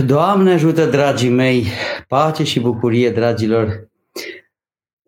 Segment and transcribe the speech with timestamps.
[0.00, 1.66] Doamne ajută, dragii mei,
[2.08, 3.90] pace și bucurie, dragilor.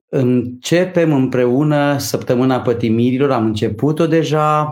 [0.08, 4.68] Începem împreună săptămâna pătimirilor, am început-o deja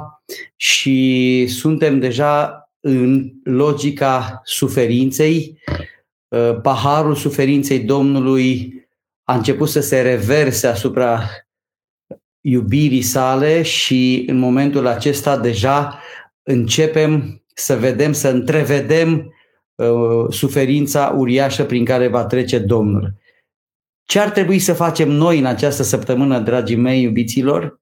[0.56, 5.58] și suntem deja în logica suferinței.
[6.62, 8.74] Paharul suferinței Domnului
[9.24, 11.22] a început să se reverse asupra
[12.40, 15.98] iubirii sale și în momentul acesta deja
[16.42, 19.31] începem să vedem, să întrevedem uh,
[20.30, 23.14] suferința uriașă prin care va trece Domnul.
[24.04, 27.80] Ce ar trebui să facem noi în această săptămână, dragii mei, iubiților?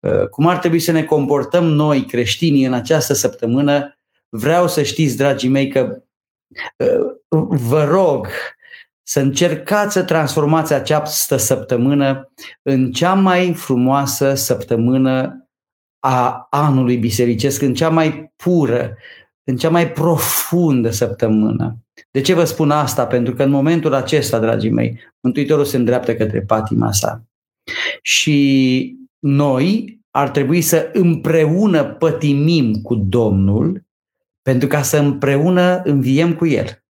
[0.00, 3.98] Uh, cum ar trebui să ne comportăm noi, creștinii, în această săptămână?
[4.28, 6.02] Vreau să știți, dragii mei, că
[6.76, 8.28] uh, vă rog
[9.02, 12.32] să încercați să transformați această săptămână
[12.62, 15.42] în cea mai frumoasă săptămână
[15.98, 18.96] a anului bisericesc, în cea mai pură,
[19.48, 21.76] în cea mai profundă săptămână.
[22.10, 23.06] De ce vă spun asta?
[23.06, 27.24] Pentru că în momentul acesta, dragii mei, Mântuitorul se îndreaptă către patima sa.
[28.02, 33.84] Și noi ar trebui să împreună pătimim cu Domnul
[34.42, 36.82] pentru ca să împreună înviem cu El.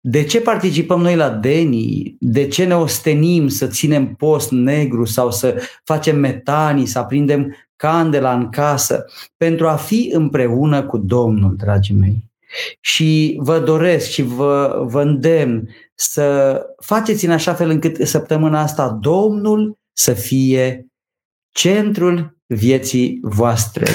[0.00, 2.16] De ce participăm noi la denii?
[2.20, 8.34] De ce ne ostenim să ținem post negru sau să facem metanii, să aprindem candela
[8.34, 9.04] în casă?
[9.36, 12.24] Pentru a fi împreună cu Domnul, dragii mei.
[12.80, 18.98] Și vă doresc și vă, vă îndemn să faceți în așa fel încât săptămâna asta
[19.00, 20.86] Domnul să fie
[21.52, 23.86] centrul vieții voastre,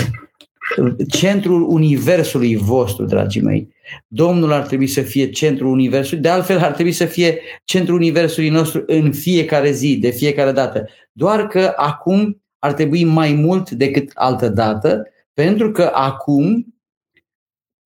[1.09, 3.69] centrul universului vostru, dragii mei.
[4.07, 8.49] Domnul ar trebui să fie centrul universului, de altfel ar trebui să fie centrul universului
[8.49, 10.87] nostru în fiecare zi, de fiecare dată.
[11.11, 16.75] Doar că acum ar trebui mai mult decât altă dată, pentru că acum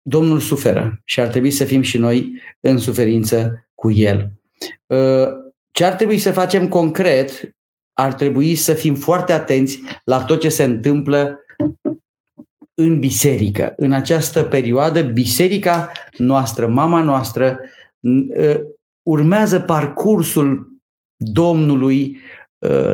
[0.02, 4.32] Domnul suferă și ar trebui să fim și noi în suferință cu El.
[4.86, 5.28] Uh,
[5.70, 7.56] ce ar trebui să facem concret?
[7.92, 11.40] Ar trebui să fim foarte atenți la tot ce se întâmplă
[12.74, 13.74] în biserică.
[13.76, 17.58] În această perioadă, biserica noastră, mama noastră,
[18.38, 18.60] ă,
[19.02, 20.68] urmează parcursul
[21.16, 22.20] Domnului ă,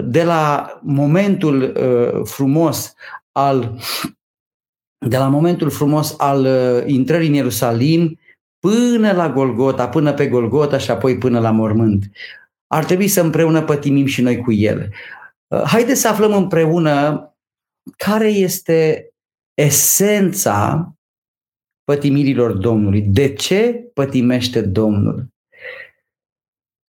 [0.04, 2.94] de la momentul ă, frumos
[3.32, 3.78] al
[5.06, 6.46] de la momentul frumos al
[6.86, 8.18] intrării în Ierusalim
[8.58, 12.10] până la Golgota, până pe Golgota și apoi până la mormânt.
[12.66, 14.92] Ar trebui să împreună pătimim și noi cu el.
[15.64, 17.20] Haideți să aflăm împreună
[17.96, 19.10] care este
[19.54, 20.90] esența
[21.84, 23.02] pătimirilor Domnului.
[23.02, 25.28] De ce pătimește Domnul?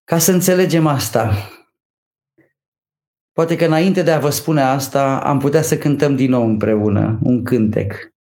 [0.04, 1.32] Ca să înțelegem asta,
[3.38, 7.18] poate că înainte de a vă spune asta, am putea să cântăm din nou împreună
[7.22, 8.12] un cântec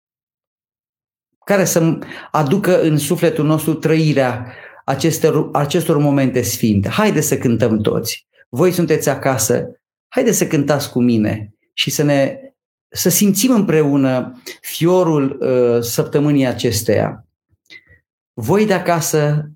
[1.46, 2.00] care să
[2.32, 4.54] aducă în sufletul nostru trăirea
[4.86, 6.90] acestor, acestor momente sfinte.
[6.90, 8.28] Haideți să cântăm toți.
[8.50, 12.40] Voi sunteți acasă, haideți să cântați cu mine și să ne
[12.88, 17.26] să simțim împreună fiorul uh, săptămânii acesteia.
[18.34, 19.52] Voi de acasă,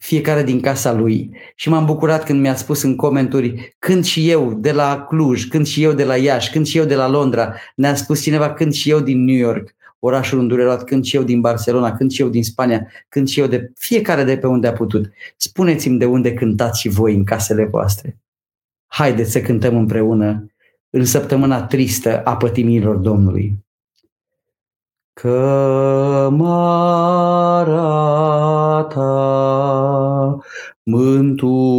[0.00, 1.30] fiecare din casa lui.
[1.54, 5.66] Și m-am bucurat când mi-a spus în comentarii, când și eu de la Cluj, când
[5.66, 8.72] și eu de la Iași, când și eu de la Londra, ne-a spus cineva când
[8.72, 12.28] și eu din New York, orașul îndurerat, când și eu din Barcelona, când și eu
[12.28, 15.12] din Spania, când și eu de fiecare de pe unde a putut.
[15.36, 18.18] Spuneți-mi de unde cântați și voi în casele voastre.
[18.86, 20.50] Haideți să cântăm împreună
[20.90, 23.54] în săptămâna tristă a pătimilor Domnului.
[25.20, 26.80] Că marata
[30.82, 31.70] Mântuitorule,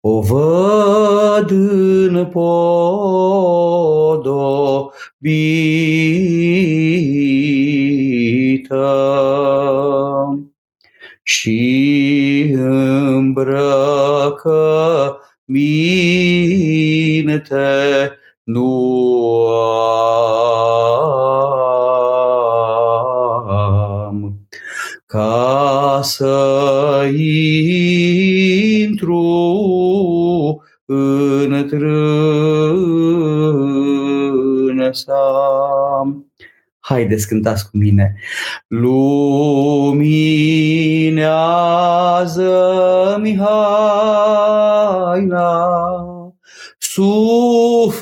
[0.00, 3.52] o văd în podobită
[17.42, 18.60] minte nu
[23.48, 24.46] am
[25.06, 27.10] ca să
[28.76, 29.22] intru
[30.84, 31.92] în trânsa.
[36.80, 38.14] Haideți, cântați cu mine.
[38.66, 39.11] Luminează-mi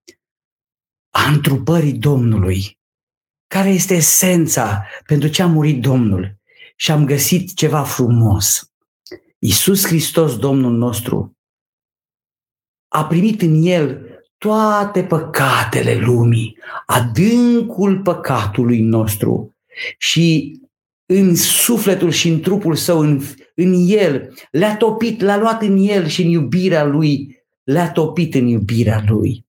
[1.11, 2.80] a întrupării Domnului.
[3.55, 6.37] Care este esența pentru ce a murit Domnul?
[6.77, 8.73] Și am găsit ceva frumos.
[9.39, 11.37] Iisus Hristos, Domnul nostru,
[12.89, 14.01] a primit în El
[14.39, 19.57] toate păcatele lumii, adâncul păcatului nostru
[19.99, 20.59] și
[21.07, 23.21] în sufletul și în trupul său, în,
[23.55, 28.47] în El, le-a topit, l-a luat în El și în iubirea Lui, le-a topit în
[28.47, 29.49] iubirea Lui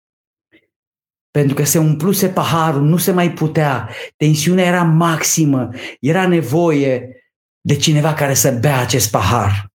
[1.32, 5.70] pentru că se umpluse paharul, nu se mai putea, tensiunea era maximă,
[6.00, 7.16] era nevoie
[7.62, 9.72] de cineva care să bea acest pahar.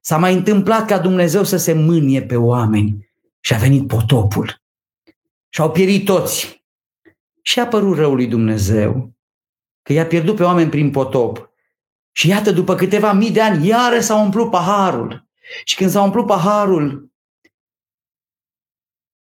[0.00, 3.08] S-a mai întâmplat ca Dumnezeu să se mânie pe oameni
[3.40, 4.62] și a venit potopul.
[5.48, 6.62] Și au pierit toți.
[7.42, 9.12] Și a apărut răul lui Dumnezeu,
[9.82, 11.50] că i-a pierdut pe oameni prin potop.
[12.12, 15.28] Și iată, după câteva mii de ani, iară s-a umplut paharul.
[15.64, 17.12] Și când s-a umplut paharul,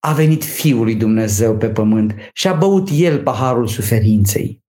[0.00, 4.64] a venit Fiul lui Dumnezeu pe pământ și a băut El paharul suferinței.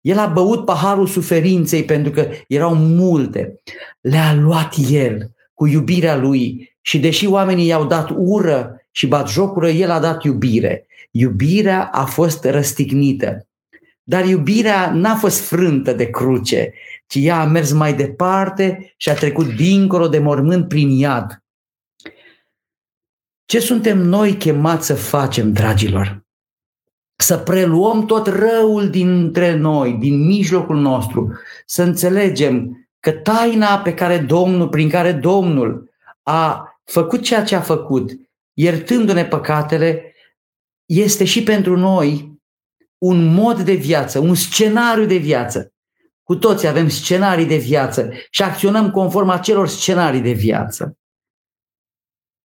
[0.00, 3.60] El a băut paharul suferinței pentru că erau multe.
[4.00, 9.68] Le-a luat El cu iubirea Lui și deși oamenii i-au dat ură și bat jocură,
[9.68, 10.86] El a dat iubire.
[11.10, 13.46] Iubirea a fost răstignită.
[14.02, 16.72] Dar iubirea n-a fost frântă de cruce,
[17.06, 21.41] ci ea a mers mai departe și a trecut dincolo de mormânt prin iad.
[23.52, 26.24] Ce suntem noi chemați să facem, dragilor?
[27.16, 34.18] Să preluăm tot răul dintre noi, din mijlocul nostru, să înțelegem că taina pe care
[34.18, 35.90] Domnul, prin care Domnul
[36.22, 38.10] a făcut ceea ce a făcut,
[38.52, 40.14] iertându-ne păcatele,
[40.86, 42.40] este și pentru noi
[42.98, 45.72] un mod de viață, un scenariu de viață.
[46.22, 50.96] Cu toți avem scenarii de viață și acționăm conform acelor scenarii de viață.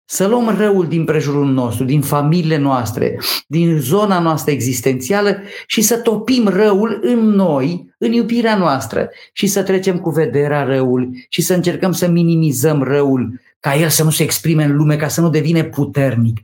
[0.08, 5.38] Să luăm răul din prejurul nostru, din familiile noastre, din zona noastră existențială
[5.68, 11.10] și să topim răul în noi, în iubirea noastră și să trecem cu vederea răul
[11.30, 15.08] și să încercăm să minimizăm răul ca el să nu se exprime în lume, ca
[15.08, 16.42] să nu devine puternic.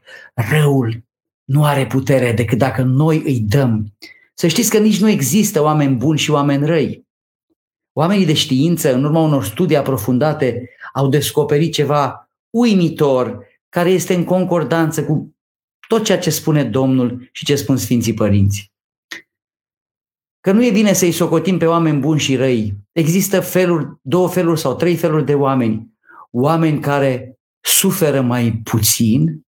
[0.52, 1.04] Răul
[1.44, 3.94] nu are putere decât dacă noi îi dăm.
[4.34, 7.06] Să știți că nici nu există oameni buni și oameni răi.
[7.94, 14.24] Oamenii de știință, în urma unor studii aprofundate, au descoperit ceva uimitor care este în
[14.24, 15.36] concordanță cu
[15.88, 18.72] tot ceea ce spune Domnul și ce spun Sfinții Părinți.
[20.40, 22.74] Că nu e bine să-i socotim pe oameni buni și răi.
[22.92, 25.92] Există feluri, două feluri sau trei feluri de oameni.
[26.32, 29.42] Oameni care suferă mai puțin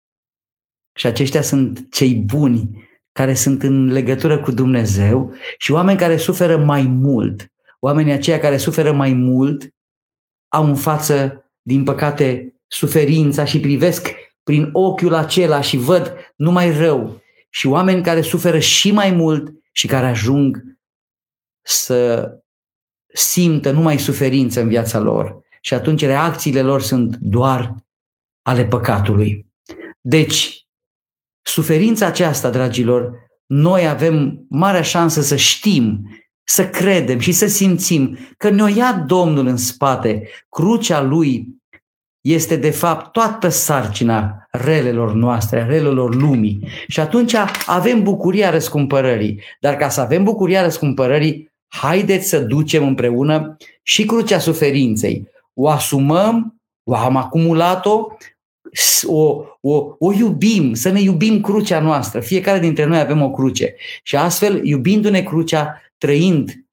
[0.97, 6.57] și aceștia sunt cei buni care sunt în legătură cu Dumnezeu și oameni care suferă
[6.57, 7.51] mai mult.
[7.79, 9.69] Oamenii aceia care suferă mai mult
[10.47, 14.09] au în față, din păcate, suferința și privesc
[14.43, 17.21] prin ochiul acela și văd numai rău.
[17.49, 20.63] Și oameni care suferă și mai mult și care ajung
[21.61, 22.31] să
[23.13, 25.39] simtă numai suferință în viața lor.
[25.61, 27.75] Și atunci reacțiile lor sunt doar
[28.41, 29.45] ale păcatului.
[30.01, 30.65] Deci,
[31.41, 33.13] suferința aceasta, dragilor,
[33.45, 36.09] noi avem marea șansă să știm,
[36.43, 41.60] să credem și să simțim că ne-o ia Domnul în spate, crucea Lui
[42.21, 46.67] este de fapt toată sarcina relelor noastre, relelor lumii.
[46.87, 47.35] Și atunci
[47.65, 49.41] avem bucuria răscumpărării.
[49.59, 55.27] Dar ca să avem bucuria răscumpărării, haideți să ducem împreună și crucea suferinței.
[55.53, 58.07] O asumăm, o am acumulat-o,
[59.03, 62.19] o, o, o iubim, să ne iubim crucea noastră.
[62.19, 63.75] Fiecare dintre noi avem o cruce.
[64.03, 66.65] Și astfel, iubindu-ne crucea, trăind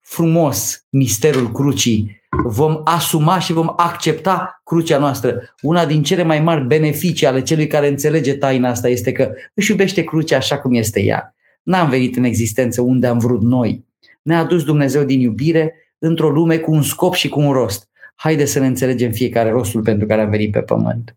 [0.00, 5.54] frumos misterul crucii, vom asuma și vom accepta crucea noastră.
[5.62, 9.70] Una din cele mai mari beneficii ale celui care înțelege taina asta este că își
[9.70, 11.34] iubește crucea așa cum este ea.
[11.62, 13.84] N-am venit în existență unde am vrut noi.
[14.22, 17.88] Ne-a adus Dumnezeu din iubire într-o lume cu un scop și cu un rost.
[18.14, 21.16] Haideți să ne înțelegem fiecare rostul pentru care am venit pe pământ.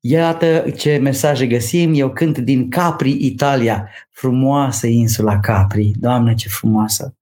[0.00, 1.92] Iată ce mesaje găsim.
[1.94, 3.88] Eu cânt din Capri, Italia.
[4.10, 5.92] Frumoasă insula Capri.
[6.00, 7.14] Doamne, ce frumoasă!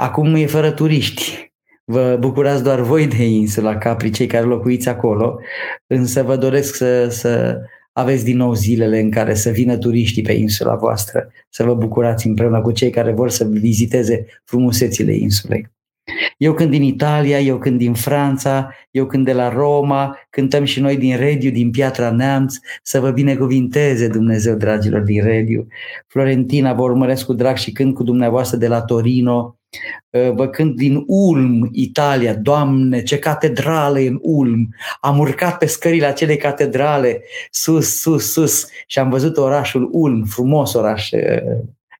[0.00, 1.52] Acum e fără turiști.
[1.84, 5.38] Vă bucurați doar voi de insula Capri, cei care locuiți acolo,
[5.86, 7.60] însă vă doresc să, să
[7.92, 12.26] aveți din nou zilele în care să vină turiștii pe insula voastră, să vă bucurați
[12.26, 15.70] împreună cu cei care vor să viziteze frumusețile insulei.
[16.36, 20.80] Eu când din Italia, eu când din Franța, eu când de la Roma, cântăm și
[20.80, 25.66] noi din Rediu, din Piatra Neamț, să vă binecuvinteze Dumnezeu, dragilor, din Rediu.
[26.06, 29.57] Florentina, vă urmăresc cu drag și când cu dumneavoastră de la Torino,
[30.14, 34.74] ă, vă cânt din Ulm, Italia, Doamne, ce catedrale în Ulm!
[35.00, 40.74] Am urcat pe scările acelei catedrale, sus, sus, sus și am văzut orașul Ulm, frumos
[40.74, 41.18] oraș ă,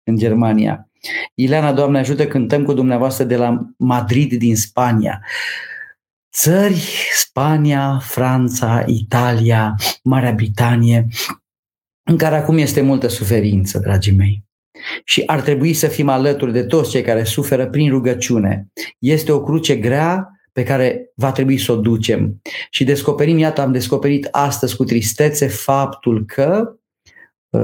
[0.04, 0.88] în Germania.
[1.34, 5.22] Ileana, Doamne ajută, cântăm cu dumneavoastră de la Madrid din Spania.
[6.32, 11.06] Țări, Spania, Franța, Italia, Marea Britanie,
[12.02, 14.47] în care acum este multă suferință, dragii mei.
[15.04, 18.66] Și ar trebui să fim alături de toți cei care suferă prin rugăciune.
[18.98, 22.40] Este o cruce grea pe care va trebui să o ducem.
[22.70, 26.77] Și descoperim, iată, am descoperit astăzi cu tristețe faptul că Uh,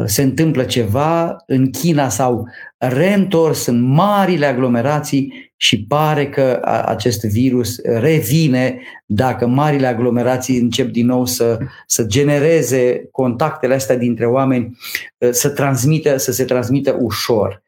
[0.05, 2.49] se întâmplă ceva, în China s-au
[2.79, 11.07] reîntors în marile aglomerații și pare că acest virus revine dacă marile aglomerații încep din
[11.07, 14.79] nou să, să genereze contactele astea dintre oameni,
[15.19, 17.63] uh, să, transmită, să se transmită ușor.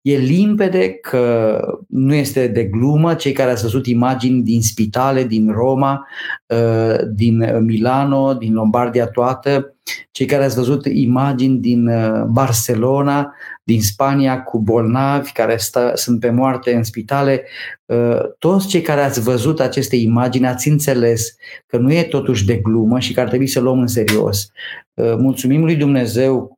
[0.00, 5.52] E limpede că nu este de glumă cei care au văzut imagini din spitale, din
[5.52, 6.06] Roma,
[6.46, 9.75] uh, din Milano, din Lombardia toată,
[10.10, 16.20] cei care ați văzut imagini din uh, Barcelona, din Spania, cu bolnavi care stă, sunt
[16.20, 17.44] pe moarte în spitale,
[17.84, 21.34] uh, toți cei care ați văzut aceste imagini ați înțeles
[21.66, 24.50] că nu e totuși de glumă și că ar trebui să luăm în serios.
[24.94, 26.56] Uh, mulțumim lui Dumnezeu,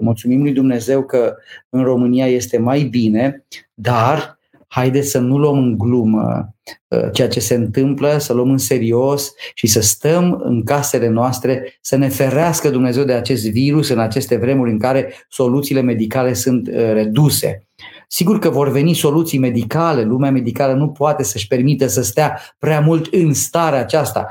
[0.00, 1.34] mulțumim lui Dumnezeu că
[1.68, 3.44] în România este mai bine,
[3.74, 4.38] dar
[4.74, 6.54] haideți să nu luăm în glumă
[6.88, 11.78] uh, ceea ce se întâmplă, să luăm în serios și să stăm în casele noastre,
[11.80, 16.68] să ne ferească Dumnezeu de acest virus în aceste vremuri în care soluțiile medicale sunt
[16.68, 17.68] uh, reduse.
[18.08, 22.80] Sigur că vor veni soluții medicale, lumea medicală nu poate să-și permită să stea prea
[22.80, 24.26] mult în starea aceasta.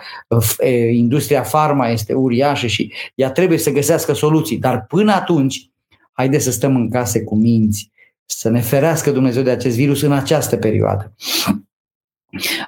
[0.92, 5.70] Industria farma este uriașă și ea trebuie să găsească soluții, dar până atunci,
[6.12, 7.92] haideți să stăm în case cu minți,
[8.38, 11.14] să ne ferească Dumnezeu de acest virus în această perioadă.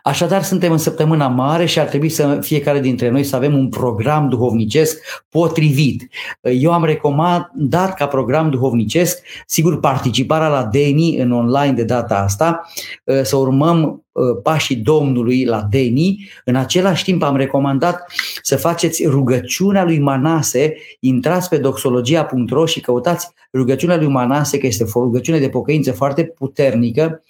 [0.03, 3.69] Așadar, suntem în săptămâna mare și ar trebui să fiecare dintre noi să avem un
[3.69, 6.07] program duhovnicesc potrivit.
[6.41, 12.61] Eu am recomandat ca program duhovnicesc, sigur, participarea la DENI în online de data asta,
[13.23, 14.04] să urmăm Uh,
[14.43, 21.49] pașii Domnului la Deni, în același timp am recomandat să faceți rugăciunea lui Manase, intrați
[21.49, 27.23] pe doxologia.ro și căutați rugăciunea lui Manase, că este o rugăciune de pocăință foarte puternică.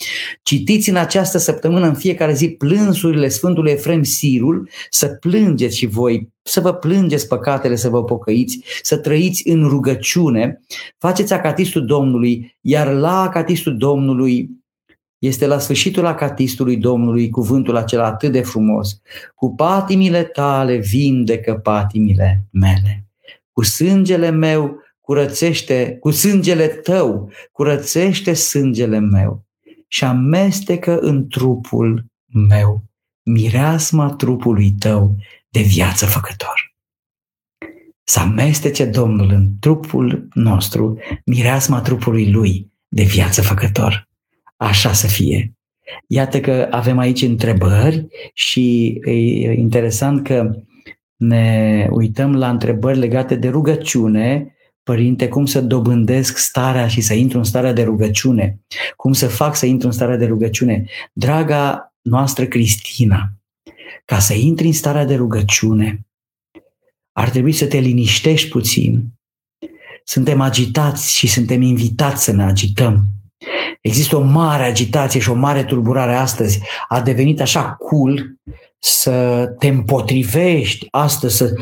[0.44, 6.34] Citiți în această săptămână, în fiecare zi, plânsurile Sfântului Efrem Sirul, să plângeți și voi
[6.48, 10.62] să vă plângeți păcatele, să vă pocăiți, să trăiți în rugăciune,
[10.98, 14.50] faceți acatistul Domnului, iar la acatistul Domnului
[15.26, 19.02] este la sfârșitul acatistului Domnului cuvântul acela atât de frumos.
[19.36, 23.06] Cu patimile tale vindecă patimile mele.
[23.52, 29.46] Cu sângele meu curățește, cu sângele tău curățește sângele meu
[29.88, 32.06] și amestecă în trupul
[32.50, 32.84] meu
[33.24, 35.16] mireasma trupului tău
[35.50, 36.74] de viață făcător.
[38.04, 44.08] Să amestece Domnul în trupul nostru mireasma trupului lui de viață făcător
[44.56, 45.54] așa să fie.
[46.08, 50.56] Iată că avem aici întrebări și e interesant că
[51.16, 57.38] ne uităm la întrebări legate de rugăciune, Părinte, cum să dobândesc starea și să intru
[57.38, 58.60] în starea de rugăciune?
[58.96, 60.86] Cum să fac să intru în starea de rugăciune?
[61.14, 63.34] Draga noastră Cristina,
[64.06, 66.08] ca să intri în starea de rugăciune,
[67.12, 69.04] ar trebui să te liniștești puțin.
[70.04, 73.15] Suntem agitați și suntem invitați să ne agităm.
[73.82, 76.62] Există o mare agitație și o mare tulburare astăzi.
[76.88, 78.36] A devenit așa cool
[78.80, 81.54] să te împotrivești astăzi, să...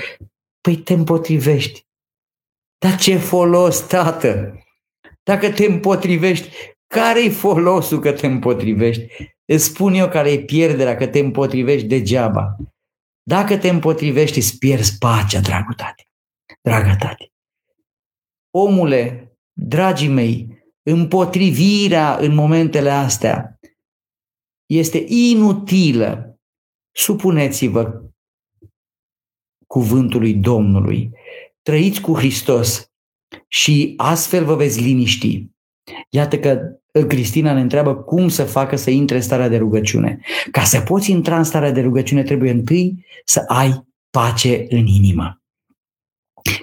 [0.61, 1.85] Păi te împotrivești.
[2.77, 4.57] Dar ce folos, tată?
[5.23, 6.49] Dacă te împotrivești,
[6.87, 9.07] care-i folosul că te împotrivești?
[9.45, 12.55] Îți spun eu care e pierderea că te împotrivești degeaba.
[13.23, 16.07] Dacă te împotrivești, îți pierzi pacea, dragul tati.
[16.61, 17.31] Dragă tati.
[18.51, 20.52] Omule, dragii mei,
[20.83, 23.59] împotrivirea în momentele astea
[24.65, 26.39] este inutilă.
[26.95, 28.03] Supuneți-vă
[29.67, 31.11] cuvântului Domnului.
[31.61, 32.91] Trăiți cu Hristos
[33.47, 35.47] și astfel vă veți liniști.
[36.09, 36.59] Iată că
[37.07, 40.19] Cristina ne întreabă cum să facă să intre în starea de rugăciune.
[40.51, 45.42] Ca să poți intra în starea de rugăciune, trebuie întâi să ai pace în inimă.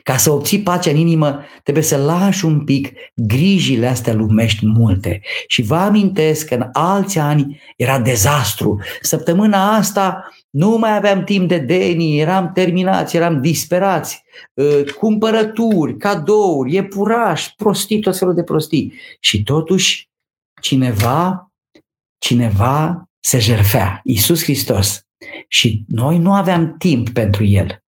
[0.03, 5.21] Ca să obții pacea în inimă, trebuie să lași un pic grijile astea lumești multe.
[5.47, 8.81] Și vă amintesc că în alți ani era dezastru.
[9.01, 14.25] Săptămâna asta nu mai aveam timp de deni, eram terminați, eram disperați.
[14.57, 18.93] Ă, cumpărături, cadouri, iepuraș, prostii, tot felul de prostii.
[19.21, 20.09] Și totuși,
[20.61, 21.53] cineva,
[22.19, 25.05] cineva se jerfea, Iisus Hristos.
[25.49, 27.83] Și noi nu aveam timp pentru El,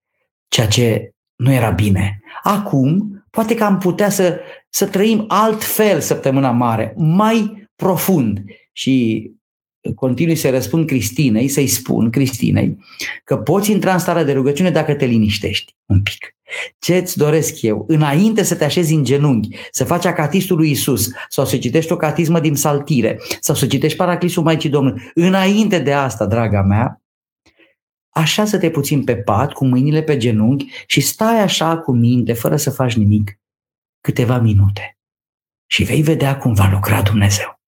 [0.49, 1.12] ceea ce
[1.42, 2.20] nu era bine.
[2.42, 8.44] Acum, poate că am putea să, să trăim altfel săptămâna mare, mai profund.
[8.72, 9.30] Și
[9.94, 12.78] continui să răspund Cristinei, să-i spun Cristinei
[13.25, 16.37] că poți intra în starea de rugăciune dacă te liniștești un pic.
[16.78, 17.84] Ce îți doresc eu?
[17.88, 21.96] Înainte să te așezi în genunchi, să faci acatistul lui Isus sau să citești o
[21.96, 27.01] catismă din saltire sau să citești paraclisul Maicii Domnului, înainte de asta, draga mea,
[28.14, 32.71] Așează-te puțin pe pat, cu mâinile pe genunchi și stai așa cu minte, fără să
[32.71, 33.40] faci nimic,
[34.00, 34.99] câteva minute.
[35.66, 37.61] Și vei vedea cum va lucra Dumnezeu.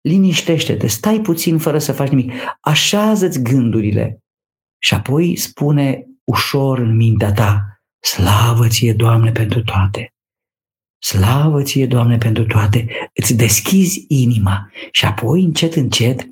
[0.00, 4.22] Liniștește-te, stai puțin fără să faci nimic, așează-ți gândurile
[4.82, 10.12] și apoi spune ușor în mintea ta, slavă ție, Doamne, pentru toate.
[11.02, 13.10] Slavă ție, Doamne, pentru toate.
[13.14, 16.28] Îți deschizi inima și apoi, încet, încet,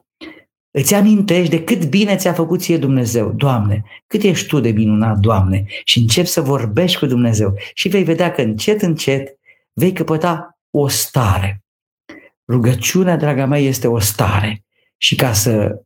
[0.78, 3.32] Îți amintești de cât bine ți-a făcut ție Dumnezeu.
[3.32, 5.64] Doamne, cât ești Tu de minunat, Doamne.
[5.84, 7.54] Și începi să vorbești cu Dumnezeu.
[7.74, 9.38] Și vei vedea că încet, încet
[9.72, 11.64] vei căpăta o stare.
[12.48, 14.64] Rugăciunea, draga mea, este o stare.
[14.96, 15.82] Și ca să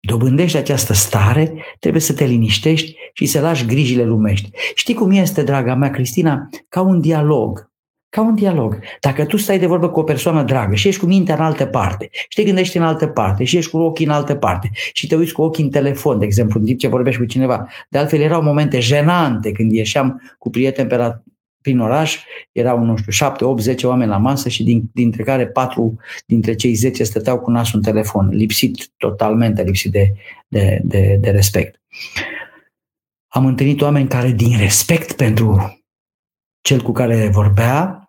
[0.00, 4.50] dobândești această stare, trebuie să te liniștești și să lași grijile lumești.
[4.74, 6.48] Știi cum este, draga mea, Cristina?
[6.68, 7.72] Ca un dialog.
[8.14, 8.78] Ca un dialog.
[9.00, 11.66] Dacă tu stai de vorbă cu o persoană dragă și ești cu mintea în altă
[11.66, 15.06] parte și te gândești în altă parte și ești cu ochii în altă parte și
[15.06, 17.68] te uiți cu ochii în telefon, de exemplu, în timp ce vorbești cu cineva.
[17.88, 21.22] De altfel, erau momente jenante când ieșeam cu prieteni pe la,
[21.60, 22.22] prin oraș,
[22.52, 25.96] erau, nu știu, șapte, opt, zece oameni la masă și din, dintre care patru
[26.26, 30.12] dintre cei zece stăteau cu nasul în telefon, lipsit totalmente, lipsit de,
[30.48, 31.82] de, de, de respect.
[33.28, 35.78] Am întâlnit oameni care, din respect pentru
[36.60, 38.03] cel cu care vorbea,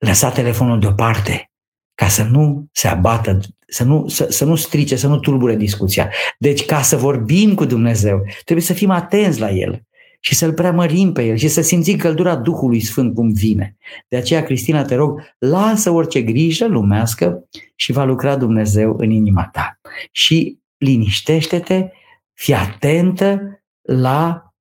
[0.00, 1.50] lăsa telefonul deoparte
[1.94, 6.10] ca să nu se abată, să nu, să, să nu strice, să nu tulbure discuția.
[6.38, 9.82] Deci ca să vorbim cu Dumnezeu, trebuie să fim atenți la El
[10.20, 13.76] și să-L preamărim pe El și să simțim căldura Duhului Sfânt cum vine.
[14.08, 19.48] De aceea, Cristina, te rog, lasă orice grijă lumească și va lucra Dumnezeu în inima
[19.52, 19.80] ta.
[20.10, 21.90] Și liniștește-te,
[22.32, 23.40] fii atentă
[23.82, 24.52] la,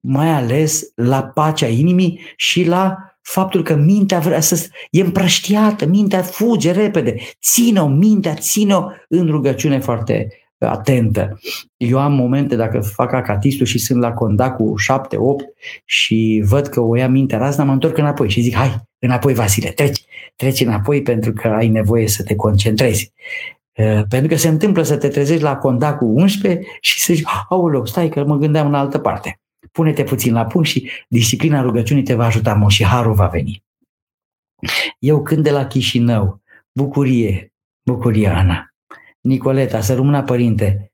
[0.00, 6.22] mai ales la pacea inimii și la faptul că mintea vrea să e împrăștiată, mintea
[6.22, 7.14] fuge repede.
[7.42, 11.38] Ține-o, mintea, ține-o în rugăciune foarte atentă.
[11.76, 15.44] Eu am momente, dacă fac acatistul și sunt la conda cu șapte, opt
[15.84, 19.70] și văd că o ia mintea razna, mă întorc înapoi și zic, hai, înapoi, Vasile,
[19.70, 20.04] treci,
[20.36, 23.12] treci înapoi pentru că ai nevoie să te concentrezi.
[23.72, 27.26] Uh, pentru că se întâmplă să te trezești la conda cu 11 și să zici,
[27.48, 29.40] aoleu, stai că mă gândeam în altă parte
[29.78, 33.64] pune-te puțin la punct și disciplina rugăciunii te va ajuta mult și harul va veni.
[34.98, 38.74] Eu când de la Chișinău, bucurie, bucurie, Ana.
[39.20, 40.92] Nicoleta, să rămână părinte,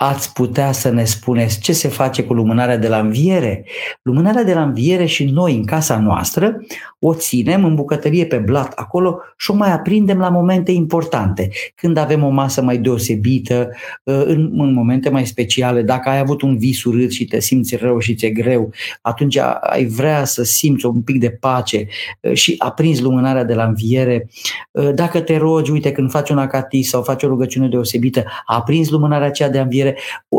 [0.00, 3.64] ați putea să ne spuneți ce se face cu lumânarea de la înviere?
[4.02, 6.60] Lumânarea de la înviere și noi în casa noastră
[6.98, 11.48] o ținem în bucătărie pe blat acolo și o mai aprindem la momente importante.
[11.74, 13.70] Când avem o masă mai deosebită,
[14.06, 17.76] ă, în, în momente mai speciale, dacă ai avut un vis urât și te simți
[17.76, 21.86] rău și ți-e greu, atunci ai vrea să simți un pic de pace
[22.24, 24.28] ă, și aprinzi lumânarea de la înviere.
[24.74, 28.92] Ă, dacă te rogi, uite, când faci un acatis sau faci o rugăciune deosebită, aprinzi
[28.92, 29.87] lumânarea aceea de înviere,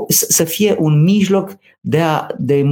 [0.07, 2.63] să fie un mijloc de a, de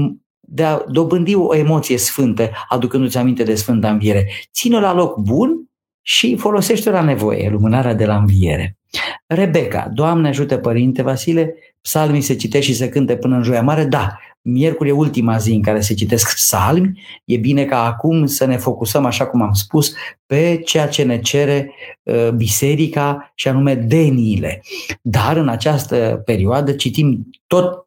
[0.49, 4.27] de a dobândi o emoție sfântă, aducându-ți aminte de Sfânta Înviere.
[4.53, 5.69] Ține-o la loc bun
[6.01, 8.77] și folosește-o la nevoie, lumânarea de la înviere.
[9.25, 13.83] Rebecca, Doamne ajută Părinte Vasile, psalmii se citește și se cânte până în joia mare,
[13.83, 18.45] da, miercuri e ultima zi în care se citesc psalmi, e bine ca acum să
[18.45, 19.93] ne focusăm, așa cum am spus,
[20.25, 21.71] pe ceea ce ne cere
[22.03, 24.61] uh, biserica și anume deniile.
[25.01, 27.86] Dar în această perioadă citim tot Uh,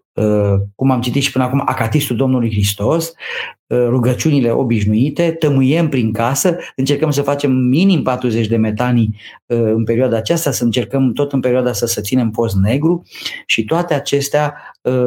[0.74, 3.12] cum am citit și până acum, acatistul Domnului Hristos,
[3.66, 9.84] uh, rugăciunile obișnuite, tămâiem prin casă, încercăm să facem minim 40 de metanii uh, în
[9.84, 13.02] perioada aceasta, să încercăm tot în perioada să să ținem post negru
[13.46, 14.54] și toate acestea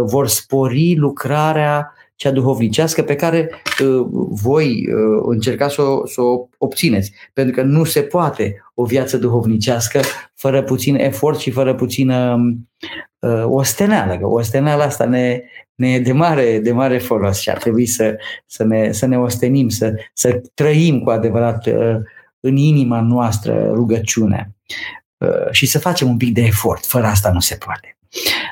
[0.06, 3.50] vor spori lucrarea cea duhovnicească pe care
[3.84, 7.12] uh, voi uh, încerca să o, să o obțineți.
[7.34, 10.00] Pentru că nu se poate o viață duhovnicească
[10.36, 12.56] fără puțin efort și fără puțină uh,
[13.46, 14.18] osteneală.
[14.18, 15.44] Că osteneala asta ne,
[15.76, 19.18] ne e de mare, de mare folos și ar trebui să, să, ne, să ne
[19.18, 21.96] ostenim, să, să trăim cu adevărat uh,
[22.40, 24.52] în inima noastră rugăciunea
[25.18, 26.86] uh, și să facem un pic de efort.
[26.86, 27.98] Fără asta nu se poate.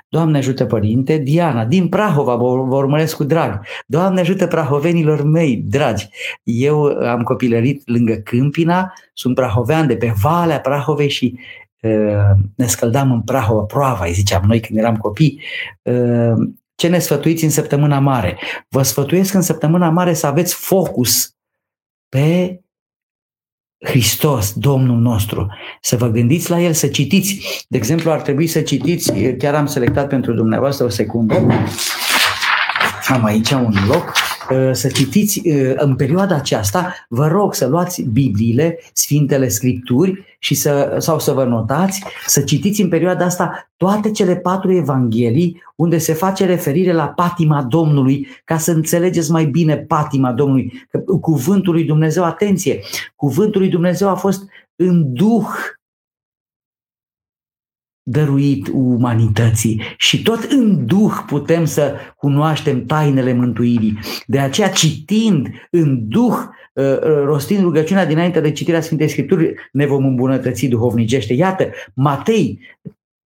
[0.09, 3.65] Doamne ajută Părinte, Diana, din Prahova vă urmăresc cu drag.
[3.85, 6.09] Doamne ajută prahovenilor mei, dragi.
[6.43, 11.60] Eu am copilărit lângă Câmpina, sunt prahovean de pe Valea Prahovei și uh,
[12.55, 15.41] ne scăldam în Prahova, proava, îi ziceam noi când eram copii.
[15.81, 16.33] Uh,
[16.75, 18.37] ce ne sfătuiți în săptămâna mare?
[18.69, 21.35] Vă sfătuiesc în săptămâna mare să aveți focus
[22.09, 22.59] pe
[23.85, 25.47] Hristos, Domnul nostru,
[25.81, 27.65] să vă gândiți la El, să citiți.
[27.67, 31.47] De exemplu, ar trebui să citiți, chiar am selectat pentru dumneavoastră o secundă,
[33.07, 34.20] am aici un loc, Uh,
[34.71, 40.95] să citiți uh, în perioada aceasta, vă rog să luați Bibliile, Sfintele Scripturi și să,
[40.99, 46.13] sau să vă notați, să citiți în perioada asta toate cele patru evanghelii unde se
[46.13, 50.85] face referire la patima Domnului, ca să înțelegeți mai bine patima Domnului.
[50.89, 52.79] Că cuvântul lui Dumnezeu, atenție,
[53.15, 54.43] cuvântul lui Dumnezeu a fost
[54.75, 55.47] în duh
[58.03, 63.99] dăruit umanității și tot în Duh putem să cunoaștem tainele mântuirii.
[64.25, 66.33] De aceea, citind în Duh,
[66.73, 71.33] uh, uh, rostind rugăciunea dinainte de citirea Sfintei Scripturi, ne vom îmbunătăți duhovnicește.
[71.33, 72.59] Iată, Matei,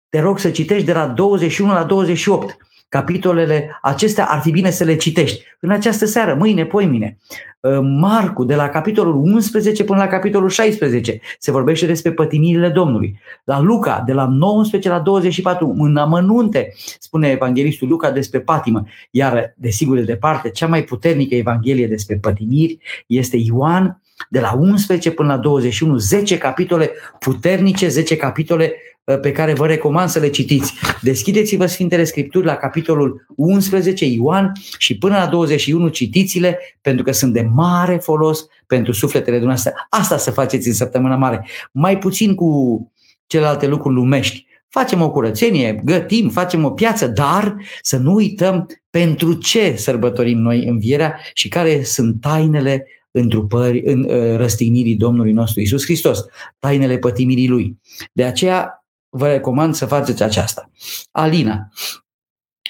[0.08, 2.56] te rog să citești de la 21 la 28
[2.92, 7.18] capitolele acestea ar fi bine să le citești în această seară, mâine, poimine.
[7.60, 13.18] Uh, Marcu, de la capitolul 11 până la capitolul 16, se vorbește despre pătimirile Domnului.
[13.44, 18.84] La Luca, de la 19 la 24, în amănunte, spune evanghelistul Luca despre patimă.
[19.10, 25.10] Iar, desigur, de departe, cea mai puternică evanghelie despre pătimiri este Ioan, de la 11
[25.10, 30.28] până la 21, 10 capitole puternice, 10 capitole Uh, pe care vă recomand să le
[30.28, 30.74] citiți.
[31.00, 37.32] Deschideți-vă Sfintele Scripturi la capitolul 11 Ioan și până la 21 citiți-le pentru că sunt
[37.32, 39.86] de mare folos pentru sufletele dumneavoastră.
[39.88, 41.46] Asta să faceți în săptămâna mare.
[41.72, 42.92] Mai puțin cu
[43.26, 44.46] celelalte lucruri lumești.
[44.68, 50.64] Facem o curățenie, gătim, facem o piață, dar să nu uităm pentru ce sărbătorim noi
[50.64, 56.24] învierea și care sunt tainele întrupări, în uh, răstignirii Domnului nostru Isus Hristos,
[56.58, 57.78] tainele pătimirii Lui.
[58.12, 58.81] De aceea
[59.14, 60.70] vă recomand să faceți aceasta.
[61.10, 61.68] Alina,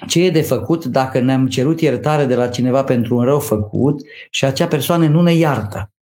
[0.08, 4.00] ce e de făcut dacă ne-am cerut iertare de la cineva pentru un rău făcut
[4.30, 5.92] și acea persoană nu ne iartă?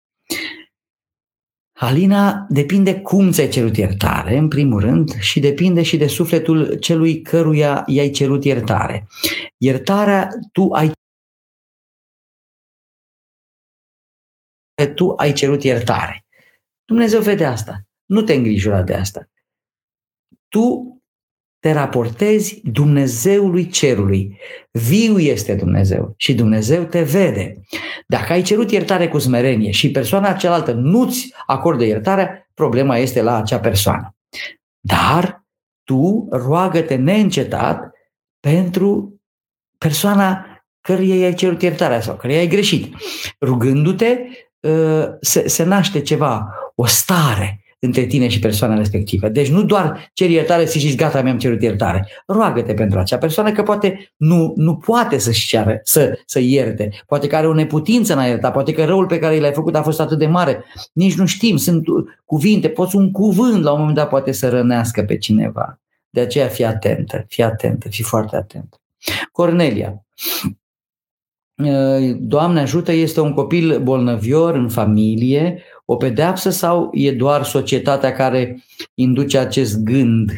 [1.72, 7.22] Alina, depinde cum ți-ai cerut iertare, în primul rând, și depinde și de sufletul celui
[7.22, 9.06] căruia i-ai cerut iertare.
[9.56, 10.92] Iertarea tu ai
[14.94, 16.24] tu ai cerut iertare.
[16.84, 17.80] Dumnezeu vede asta.
[18.04, 19.28] Nu te îngrijora de asta
[20.50, 20.90] tu
[21.60, 24.38] te raportezi Dumnezeului cerului.
[24.70, 27.60] Viu este Dumnezeu și Dumnezeu te vede.
[28.06, 33.36] Dacă ai cerut iertare cu smerenie și persoana cealaltă nu-ți acordă iertarea, problema este la
[33.36, 34.16] acea persoană.
[34.80, 35.44] Dar
[35.84, 37.90] tu roagă-te neîncetat
[38.40, 39.20] pentru
[39.78, 40.46] persoana
[40.80, 42.94] căreia i-ai cerut iertarea sau căreia ai greșit.
[43.40, 44.18] Rugându-te,
[44.64, 49.28] ă, se, se naște ceva, o stare, între tine și persoana respectivă.
[49.28, 52.08] Deci nu doar ceri iertare și zici gata, mi-am cerut iertare.
[52.26, 56.90] Roagă-te pentru acea persoană că poate nu, nu poate să-și ceară, să, să ierte.
[57.06, 59.74] Poate că are o neputință în a ierta, poate că răul pe care l-ai făcut
[59.74, 60.64] a fost atât de mare.
[60.92, 61.84] Nici nu știm, sunt
[62.24, 65.80] cuvinte, poți un cuvânt la un moment dat poate să rănească pe cineva.
[66.10, 68.80] De aceea fii atentă, fii atentă, fii foarte atent.
[69.32, 70.04] Cornelia,
[72.18, 78.62] Doamne ajută, este un copil bolnăvior în familie, o pedeapsă sau e doar societatea care
[78.94, 80.30] induce acest gând?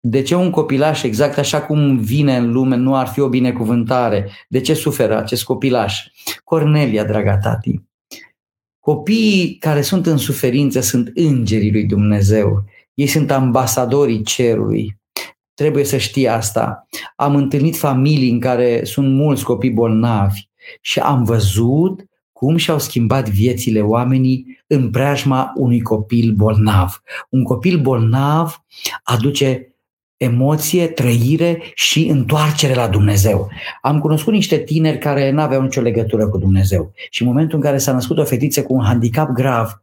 [0.00, 4.30] De ce un copilaș, exact așa cum vine în lume, nu ar fi o binecuvântare?
[4.48, 6.06] De ce suferă acest copilaș?
[6.44, 7.82] Cornelia, draga tati,
[8.80, 12.64] copiii care sunt în suferință sunt îngerii lui Dumnezeu.
[12.94, 14.98] Ei sunt ambasadorii cerului.
[15.54, 16.86] trebuie să știi asta.
[17.16, 20.40] Am întâlnit familii în care sunt mulți copii bolnavi
[20.80, 22.04] și am văzut
[22.36, 27.02] cum și-au schimbat viețile oamenii în preajma unui copil bolnav.
[27.30, 28.64] Un copil bolnav
[29.02, 29.74] aduce
[30.16, 33.48] emoție, trăire și întoarcere la Dumnezeu.
[33.82, 37.64] Am cunoscut niște tineri care nu aveau nicio legătură cu Dumnezeu și în momentul în
[37.64, 39.82] care s-a născut o fetiță cu un handicap grav,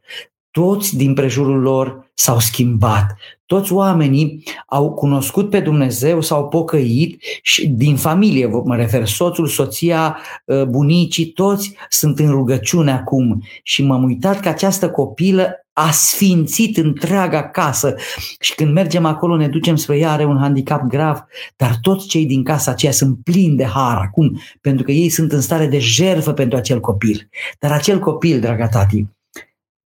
[0.51, 3.15] toți din prejurul lor s-au schimbat.
[3.53, 10.17] Toți oamenii au cunoscut pe Dumnezeu, s-au pocăit și din familie, mă refer, soțul, soția,
[10.47, 13.43] ă, bunicii, toți sunt în rugăciune acum.
[13.63, 17.95] Și m-am uitat că această copilă a sfințit întreaga casă
[18.39, 21.23] și când mergem acolo ne ducem spre ea, are un handicap grav,
[21.55, 25.31] dar toți cei din casa aceea sunt plini de har acum, pentru că ei sunt
[25.31, 27.29] în stare de jerfă pentru acel copil.
[27.59, 29.05] Dar acel copil, draga tati,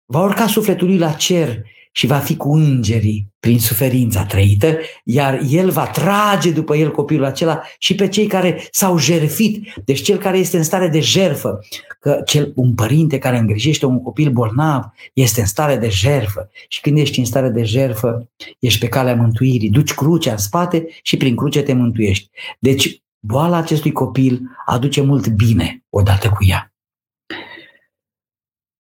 [0.06, 1.62] va urca sufletul lui la cer
[1.96, 7.26] și va fi cu îngerii prin suferința trăită, iar el va trage după el copilul
[7.26, 9.74] acela și pe cei care s-au jerfit.
[9.86, 11.60] Deci cel care este în stare de jerfă,
[12.00, 16.82] că cel, un părinte care îngrijește un copil bolnav este în stare de jerfă și
[16.82, 18.30] când ești în stare de jerfă,
[18.60, 22.30] ești pe calea mântuirii, duci crucea în spate și prin cruce te mântuiești.
[22.60, 26.73] Deci boala acestui copil aduce mult bine odată cu ea.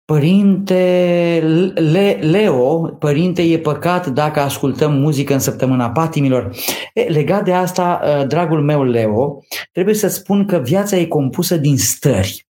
[0.10, 1.42] Părinte
[1.76, 6.56] Le- Leo, părinte, e păcat dacă ascultăm muzică în săptămâna patimilor.
[6.94, 11.58] E, legat de asta, ă, dragul meu Leo, trebuie să spun că viața e compusă
[11.58, 12.48] din stări.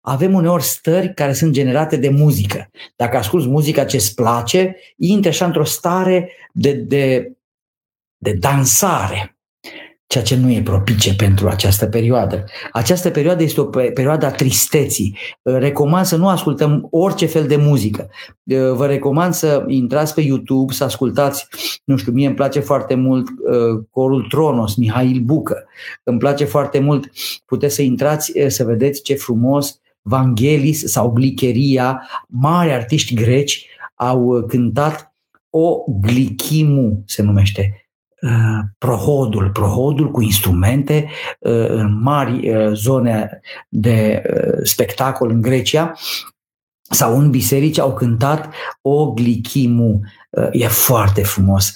[0.00, 2.70] Avem uneori stări care sunt generate de muzică.
[2.96, 7.32] Dacă asculți muzica ce îți place, intri așa într-o stare de, de,
[8.16, 9.38] de dansare
[10.10, 12.44] ceea ce nu e propice pentru această perioadă.
[12.72, 15.18] Această perioadă este o perioadă a tristeții.
[15.42, 18.10] Recomand să nu ascultăm orice fel de muzică.
[18.74, 21.46] Vă recomand să intrați pe YouTube, să ascultați,
[21.84, 25.64] nu știu, mie îmi place foarte mult uh, corul Tronos, Mihail Bucă.
[26.02, 27.10] Îmi place foarte mult,
[27.46, 34.22] puteți să intrați uh, să vedeți ce frumos Vangelis sau Glicheria, mari artiști greci, au
[34.24, 35.14] uh, cântat
[35.50, 37.89] o glichimu, se numește, Uh,
[38.78, 44.22] prohodul, prohodul cu instrumente uh, în mari uh, zone de
[44.62, 45.92] spectacol în Grecia
[46.90, 50.00] sau în biserici au cântat o glichimu.
[50.50, 51.72] E foarte frumos.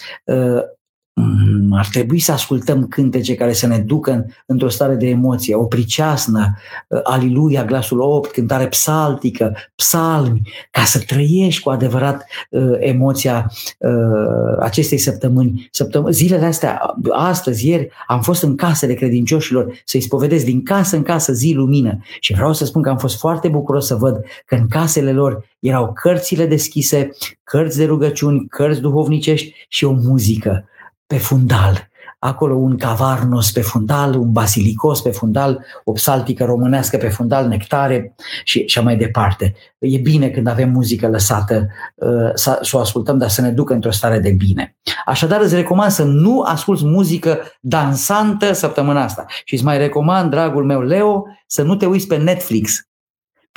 [1.16, 5.64] Mm, ar trebui să ascultăm cântece care să ne ducă într-o stare de emoție, o
[5.64, 6.57] priceasnă,
[6.88, 14.59] uh, aliluia, glasul 8, cântare psaltică, psalmi, ca să trăiești cu adevărat uh, emoția uh,
[14.61, 15.68] acestei săptămâni.
[15.70, 16.14] Săptămâni.
[16.14, 21.33] Zilele astea, astăzi, ieri, am fost în casele credincioșilor să-i spovedesc din casă în casă
[21.33, 24.66] zi lumină și vreau să spun că am fost foarte bucuros să văd că în
[24.66, 27.11] casele lor erau cărțile deschise,
[27.44, 30.68] cărți de rugăciuni, cărți duhovnicești și o muzică
[31.06, 31.88] pe fundal.
[32.18, 38.14] Acolo un cavarnos pe fundal, un basilicos pe fundal, o psaltică românească pe fundal, nectare
[38.44, 39.54] și așa mai departe.
[39.78, 43.74] E bine când avem muzică lăsată uh, să, să o ascultăm, dar să ne ducă
[43.74, 44.76] într-o stare de bine.
[45.04, 49.24] Așadar îți recomand să nu asculți muzică dansantă săptămâna asta.
[49.44, 52.86] Și îți mai recomand, dragul meu Leo, să nu te uiți pe Netflix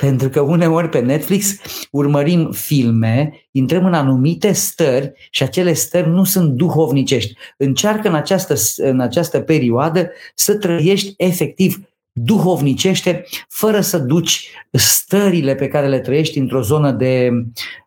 [0.06, 1.54] pentru că uneori pe Netflix
[1.90, 7.34] urmărim filme, intrăm în anumite stări și acele stări nu sunt duhovnicești.
[7.56, 15.68] Încearcă în această, în această perioadă să trăiești efectiv duhovnicește, fără să duci stările pe
[15.68, 17.30] care le trăiești într-o zonă de,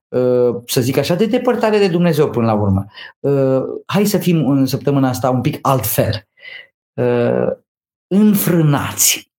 [0.08, 2.86] uh, să zic așa, de depărtare de Dumnezeu până la urmă.
[3.20, 6.28] Uh, hai să fim în săptămâna asta un pic altfel.
[6.94, 7.48] Uh,
[8.08, 9.31] înfrânați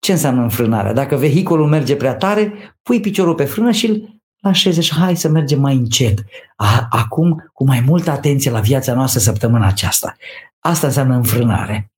[0.00, 0.92] ce înseamnă înfrânarea?
[0.92, 5.28] Dacă vehiculul merge prea tare, pui piciorul pe frână și îl așeze și hai să
[5.28, 6.18] mergem mai încet.
[6.90, 10.16] Acum, cu mai multă atenție la viața noastră săptămâna aceasta.
[10.58, 11.89] Asta înseamnă înfrânare.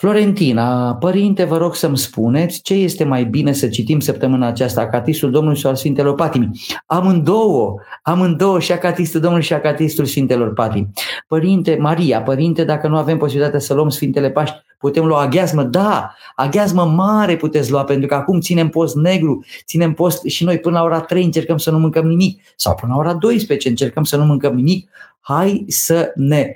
[0.00, 5.30] Florentina, părinte, vă rog să-mi spuneți ce este mai bine să citim săptămâna aceasta, Acatistul
[5.30, 6.50] Domnului sau Sfintelor Patimi?
[6.86, 10.88] Amândouă, amândouă și Acatistul Domnului și Acatistul Sfintelor Patimi.
[11.26, 15.62] Părinte, Maria, părinte, dacă nu avem posibilitatea să luăm Sfintele Paști, putem lua aghiazmă?
[15.62, 20.58] Da, aghiazmă mare puteți lua, pentru că acum ținem post negru, ținem post și noi
[20.58, 24.04] până la ora 3 încercăm să nu mâncăm nimic, sau până la ora 12 încercăm
[24.04, 24.90] să nu mâncăm nimic.
[25.20, 26.54] Hai să ne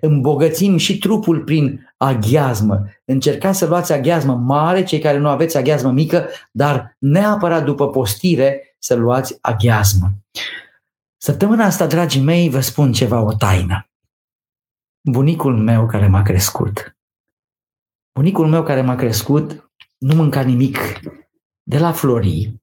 [0.00, 2.84] îmbogățim și trupul prin aghiazmă.
[3.04, 8.76] Încercați să luați aghiazmă mare, cei care nu aveți aghiazmă mică, dar neapărat după postire
[8.78, 10.10] să luați aghiazmă.
[11.16, 13.86] Săptămâna asta, dragii mei, vă spun ceva, o taină.
[15.10, 16.96] Bunicul meu care m-a crescut,
[18.14, 20.78] bunicul meu care m-a crescut nu mânca nimic
[21.62, 22.62] de la Florii,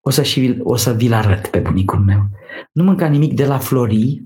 [0.00, 2.28] o să, și, o să vi-l arăt pe bunicul meu.
[2.72, 4.24] Nu mânca nimic de la Florii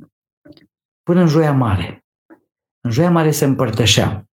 [1.02, 2.04] până în Joia Mare.
[2.80, 4.29] În Joia Mare se împărtășea.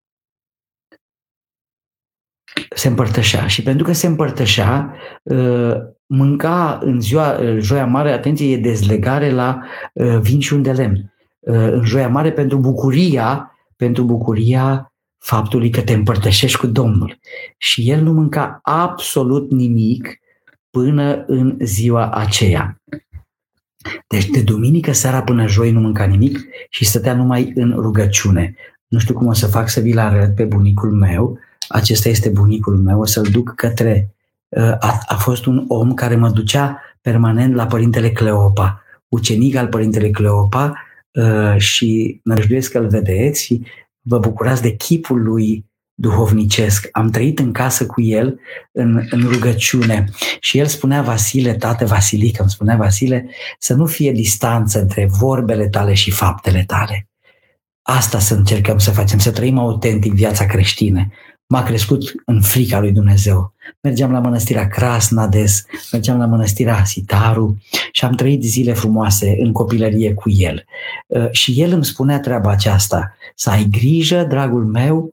[2.76, 5.74] Se împărtășea și pentru că se împărtășea, uh,
[6.06, 9.62] mânca în ziua, uh, Joia Mare, atenție, e dezlegare la
[9.94, 11.14] uh, vin și un de lemn.
[11.44, 17.20] În Joia Mare pentru bucuria, pentru bucuria faptului că te împărtășești cu Domnul.
[17.58, 20.20] Și el nu mânca absolut nimic
[20.70, 22.82] până în ziua aceea.
[24.08, 28.56] Deci de duminică seara până joi nu mânca nimic și stătea numai în rugăciune.
[28.88, 31.40] Nu știu cum o să fac să vi-l arăt pe bunicul meu.
[31.68, 34.16] Acesta este bunicul meu, o să-l duc către...
[34.50, 39.68] Uh, a, a fost un om care mă ducea permanent la Părintele Cleopa, ucenic al
[39.68, 43.66] Părintele Cleopa uh, și năjduiesc că îl vedeți și
[44.02, 46.88] vă bucurați de chipul lui duhovnicesc.
[46.92, 48.40] Am trăit în casă cu el
[48.72, 54.12] în, în rugăciune și el spunea, Vasile, tată Vasilică, îmi spunea Vasile, să nu fie
[54.12, 57.10] distanță între vorbele tale și faptele tale.
[57.82, 61.08] Asta să încercăm să facem, să trăim autentic viața creștină.
[61.52, 63.54] M-a crescut în frica lui Dumnezeu.
[63.82, 67.62] Mergeam la mănăstirea Crasnades, mergeam la mănăstirea Sitaru
[67.92, 70.66] și am trăit zile frumoase în copilărie cu el.
[71.08, 75.10] Uh, și el îmi spunea treaba aceasta, să ai grijă, dragul meu,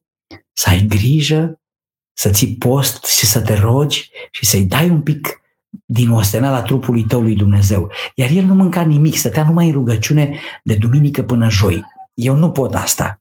[0.52, 1.60] să ai grijă,
[2.12, 5.40] să ții post și să te rogi și să-i dai un pic
[5.84, 7.90] din ostenala trupului tău lui Dumnezeu.
[8.14, 11.84] Iar el nu mânca nimic, stătea numai în rugăciune de duminică până joi.
[12.14, 13.20] Eu nu pot asta.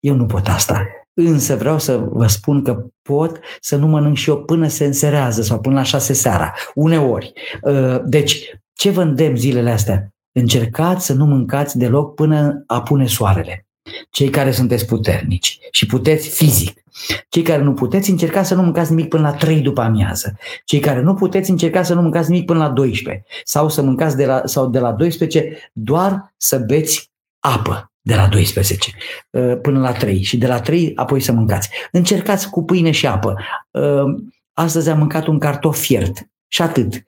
[0.00, 0.86] Eu nu pot asta.
[1.26, 5.42] Însă vreau să vă spun că pot să nu mănânc și eu până se înserează
[5.42, 7.32] sau până la șase seara, uneori.
[7.62, 10.08] Uh, deci, ce vă îndemn zilele astea?
[10.32, 13.64] Încercați să nu mâncați deloc până apune soarele
[14.10, 16.82] cei care sunteți puternici și puteți fizic.
[17.28, 20.36] Cei care nu puteți, încercați să nu mâncați nimic până la 3 după amiază.
[20.64, 23.24] Cei care nu puteți, încercați să nu mâncați nimic până la 12.
[23.44, 28.26] Sau să mâncați de la, sau de la 12 doar să beți apă de la
[28.26, 28.90] 12
[29.30, 31.70] uh, până la 3 și de la 3 apoi să mâncați.
[31.92, 33.36] Încercați cu pâine și apă.
[33.70, 37.04] Uh, astăzi am mâncat un cartof fiert și atât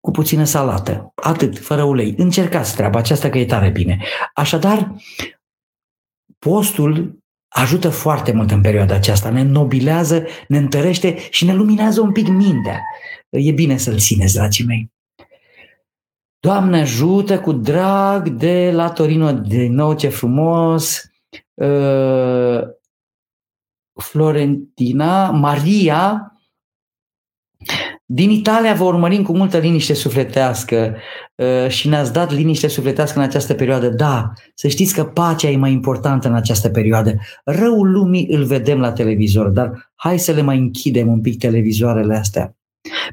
[0.00, 2.14] cu puțină salată, atât, fără ulei.
[2.16, 4.02] Încercați treaba aceasta că e tare bine.
[4.34, 4.94] Așadar,
[6.38, 12.12] postul ajută foarte mult în perioada aceasta, ne nobilează, ne întărește și ne luminează un
[12.12, 12.80] pic mintea.
[13.28, 14.92] E bine să-l țineți, dragii mei.
[16.46, 21.10] Doamne ajută cu drag de la Torino, din nou ce frumos,
[21.54, 22.60] uh,
[24.00, 26.32] Florentina, Maria,
[28.04, 30.96] din Italia vă urmărim cu multă liniște sufletească
[31.34, 33.88] uh, și ne-ați dat liniște sufletească în această perioadă.
[33.88, 37.14] Da, să știți că pacea e mai importantă în această perioadă.
[37.44, 42.16] Răul lumii îl vedem la televizor, dar hai să le mai închidem un pic televizoarele
[42.16, 42.55] astea.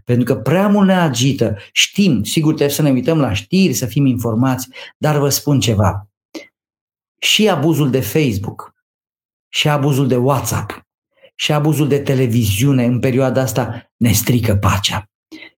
[0.04, 1.58] Pentru că prea mult ne agită.
[1.72, 6.08] Știm, sigur trebuie să ne uităm la știri, să fim informați, dar vă spun ceva.
[7.20, 8.74] Și abuzul de Facebook,
[9.50, 10.88] și abuzul de WhatsApp,
[11.36, 15.08] și abuzul de televiziune în perioada asta ne strică pacea.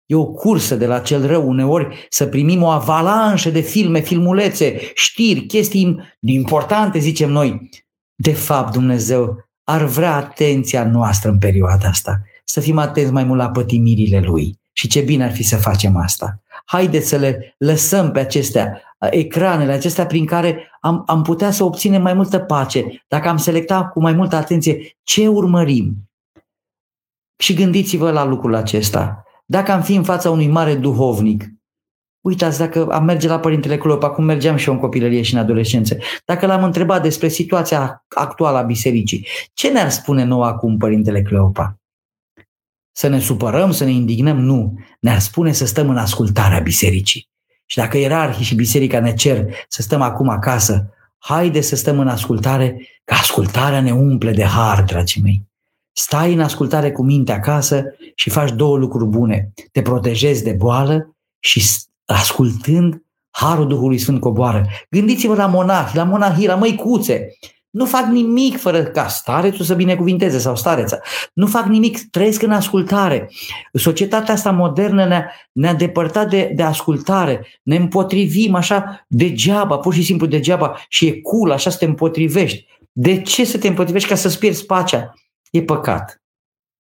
[0.06, 4.92] E o cursă de la cel rău uneori să primim o avalanșă de filme, filmulețe,
[4.94, 7.70] știri, chestii importante, zicem noi.
[8.16, 13.40] De fapt, Dumnezeu ar vrea atenția noastră în perioada asta, să fim atenți mai mult
[13.40, 14.60] la pătimirile Lui.
[14.72, 16.42] Și ce bine ar fi să facem asta.
[16.66, 22.02] Haideți să le lăsăm pe acestea, ecranele acestea prin care am, am putea să obținem
[22.02, 26.10] mai multă pace, dacă am selectat cu mai multă atenție ce urmărim.
[27.38, 29.24] Și gândiți-vă la lucrul acesta.
[29.46, 31.46] Dacă am fi în fața unui mare duhovnic,
[32.22, 35.40] uitați, dacă am merge la Părintele Clop, acum mergeam și eu în copilărie și în
[35.40, 41.22] adolescență, dacă l-am întrebat despre situația actuală a bisericii, ce ne-ar spune nou acum Părintele
[41.22, 41.80] Cleopa?
[42.98, 44.40] Să ne supărăm, să ne indignăm?
[44.40, 44.74] Nu.
[45.00, 47.30] Ne-ar spune să stăm în ascultarea bisericii.
[47.66, 52.08] Și dacă ierarhii și biserica ne cer să stăm acum acasă, haide să stăm în
[52.08, 55.48] ascultare, că ascultarea ne umple de har, dragii mei.
[55.92, 57.84] Stai în ascultare cu minte acasă
[58.16, 59.54] și faci două lucruri bune.
[59.72, 61.64] Te protejezi de boală și
[62.06, 64.66] ascultând, Harul Duhului Sfânt coboară.
[64.90, 67.28] Gândiți-vă la monahi, la monahii, la măicuțe.
[67.76, 71.00] Nu fac nimic fără ca starețul să binecuvinteze sau stareța.
[71.34, 73.30] Nu fac nimic, trăiesc în ascultare.
[73.74, 77.48] Societatea asta modernă ne-a, ne-a depărtat de, de ascultare.
[77.64, 82.66] Ne împotrivim așa degeaba, pur și simplu degeaba și e cool, așa să te împotrivești.
[82.92, 85.14] De ce să te împotrivești ca să-ți pierzi pacea?
[85.52, 86.22] E păcat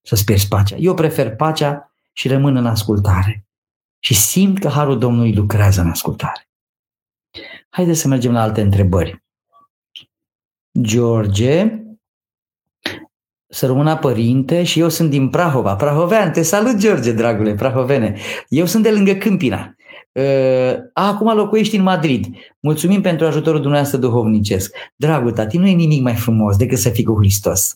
[0.02, 0.76] să-ți pierzi pacea.
[0.76, 3.48] Eu prefer pacea și rămân în ascultare.
[4.00, 6.50] Și simt că Harul Domnului lucrează în ascultare.
[7.70, 9.25] Haideți să mergem la alte întrebări.
[10.82, 11.80] George,
[13.48, 15.76] să rămână părinte și eu sunt din Prahova.
[15.76, 18.18] Prahovean, te salut George, dragule, prahovene.
[18.50, 19.76] Eu sunt de lângă Câmpina.
[20.12, 22.26] Uh, acum locuiești în Madrid.
[22.60, 24.76] Mulțumim pentru ajutorul dumneavoastră duhovnicesc.
[24.96, 27.76] Dragul tati, nu e nimic mai frumos decât să fii cu Hristos.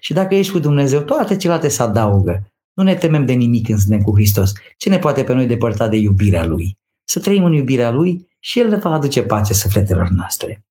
[0.00, 2.52] Și dacă ești cu Dumnezeu, toate celelalte se adaugă.
[2.72, 4.52] Nu ne temem de nimic când suntem cu Hristos.
[4.76, 6.78] Ce ne poate pe noi depărta de iubirea Lui?
[7.04, 10.64] Să trăim în iubirea Lui și El ne va aduce pace sufletelor noastre.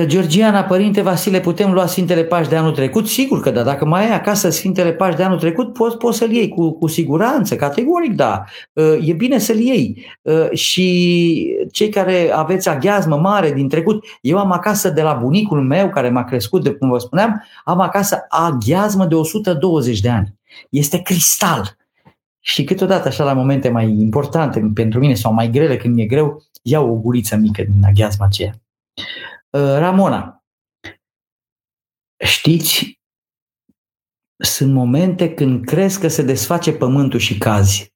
[0.00, 3.08] Georgiana, Părinte Vasile, putem lua Sfintele Pași de anul trecut?
[3.08, 3.62] Sigur că da.
[3.62, 6.86] Dacă mai ai acasă Sfintele Pași de anul trecut, poți, poți să-l iei cu, cu
[6.86, 8.44] siguranță, categoric da.
[9.00, 10.06] E bine să-l iei.
[10.52, 15.90] Și cei care aveți aghiazmă mare din trecut, eu am acasă de la bunicul meu,
[15.90, 20.34] care m-a crescut, de cum vă spuneam, am acasă aghiazmă de 120 de ani.
[20.70, 21.76] Este cristal.
[22.40, 26.42] Și câteodată, așa, la momente mai importante pentru mine sau mai grele, când mi-e greu,
[26.62, 28.52] iau o guriță mică din aghiazma aceea.
[29.52, 30.44] Uh, Ramona,
[32.24, 33.00] știți,
[34.36, 37.94] sunt momente când crezi că se desface pământul și cazi.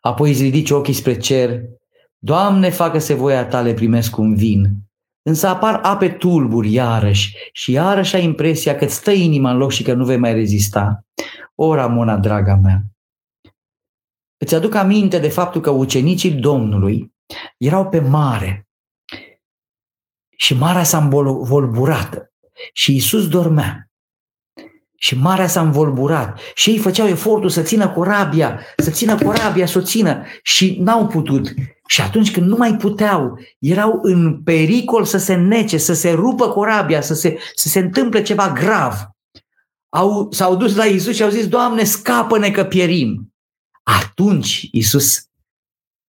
[0.00, 1.60] Apoi îți ridici ochii spre cer.
[2.18, 4.82] Doamne, facă-se voia tale, primesc un vin.
[5.22, 9.70] Însă apar ape tulburi iarăși și iarăși ai impresia că îți stă inima în loc
[9.70, 11.06] și că nu vei mai rezista.
[11.54, 12.82] O, Ramona, draga mea,
[14.36, 17.12] îți aduc aminte de faptul că ucenicii Domnului
[17.56, 18.66] erau pe mare
[20.42, 22.32] și marea s-a învolburat
[22.72, 23.90] și Iisus dormea.
[24.98, 29.78] Și marea s-a învolburat și ei făceau efortul să țină corabia, să țină corabia, să
[29.78, 31.54] o țină și n-au putut.
[31.86, 36.48] Și atunci când nu mai puteau, erau în pericol să se nece, să se rupă
[36.48, 38.94] corabia, să se, să se întâmple ceva grav.
[39.88, 43.34] Au, s-au dus la Isus și au zis, Doamne, scapă-ne că pierim.
[43.82, 45.24] Atunci Isus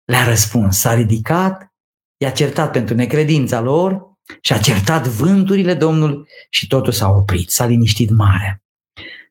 [0.05, 1.73] le-a răspuns, s-a ridicat,
[2.17, 4.11] i-a certat pentru necredința lor
[4.41, 8.63] și a certat vânturile Domnul și totul s-a oprit, s-a liniștit mare.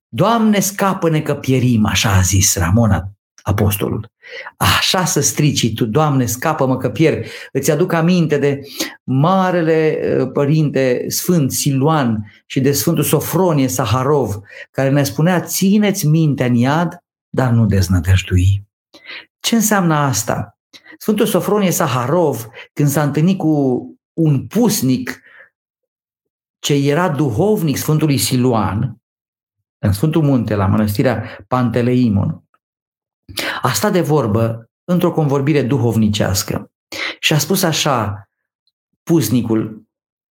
[0.07, 3.11] Doamne, scapă-ne că pierim, așa a zis Ramona,
[3.41, 4.11] apostolul.
[4.57, 7.25] Așa să strici tu, Doamne, scapă-mă că pierd.
[7.51, 8.59] Îți aduc aminte de
[9.03, 14.39] marele uh, părinte Sfânt Siluan și de Sfântul Sofronie Saharov,
[14.71, 18.63] care ne spunea, țineți mintea în iad, dar nu deznădăjdui.
[19.39, 20.57] Ce înseamnă asta?
[20.97, 23.83] Sfântul Sofronie Saharov, când s-a întâlnit cu
[24.21, 25.21] un pusnic
[26.59, 29.01] ce era duhovnic Sfântului Siluan,
[29.77, 32.43] în Sfântul Munte, la mănăstirea Panteleimon,
[33.61, 36.71] a stat de vorbă într-o convorbire duhovnicească
[37.19, 38.29] și a spus așa
[39.03, 39.89] pusnicul,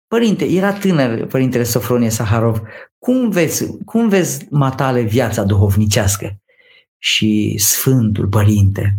[0.07, 2.61] Părinte, era tânăr Părintele Sofronie Saharov,
[2.99, 6.41] cum vezi, cum vezi matale viața duhovnicească?
[6.97, 8.95] Și Sfântul Părinte,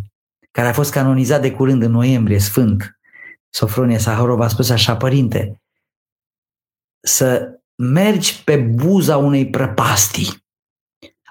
[0.51, 2.98] care a fost canonizat de curând în noiembrie, Sfânt,
[3.51, 5.63] Sofronie Saharov a spus așa, părinte,
[7.01, 10.47] să mergi pe buza unei prăpastii.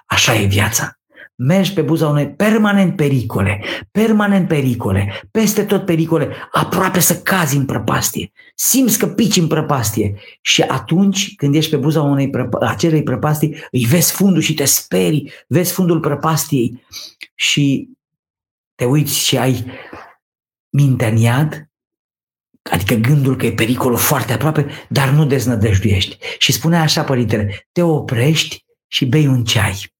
[0.06, 0.92] Așa e viața.
[1.34, 7.64] Mergi pe buza unei permanent pericole, permanent pericole, peste tot pericole, aproape să cazi în
[7.64, 8.32] prăpastie.
[8.54, 13.56] Simți că pici în prăpastie și atunci când ești pe buza unei prăp- acelei prăpastii,
[13.70, 16.84] îi vezi fundul și te sperii, vezi fundul prăpastiei
[17.34, 17.88] și
[18.74, 19.64] te uiți și ai
[20.68, 21.67] mintea în iad
[22.70, 26.18] Adică gândul că e pericolul foarte aproape, dar nu deznădăjduiești.
[26.38, 29.92] Și spunea așa părintele, te oprești și bei un ceai.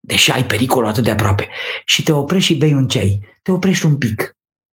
[0.00, 1.48] Deși ai pericolul atât de aproape.
[1.84, 3.26] Și te oprești și bei un ceai.
[3.42, 4.36] Te oprești un pic.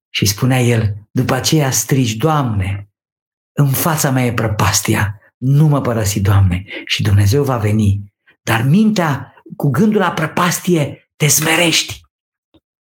[0.10, 2.90] Și spunea el, după aceea strigi, Doamne,
[3.58, 8.14] în fața mea e prăpastia, nu mă părăsi, Doamne, și Dumnezeu va veni.
[8.42, 12.02] Dar mintea, cu gândul la prăpastie, te smerești.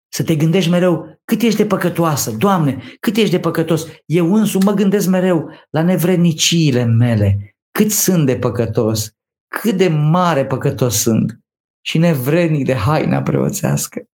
[0.08, 3.86] Să te gândești mereu cât ești de păcătoasă, Doamne, cât ești de păcătos.
[4.06, 9.12] Eu însumi mă gândesc mereu la nevredniciile mele, cât sunt de păcătos,
[9.60, 11.40] cât de mare păcătos sunt
[11.80, 14.04] și nevrednic de haina preoțească.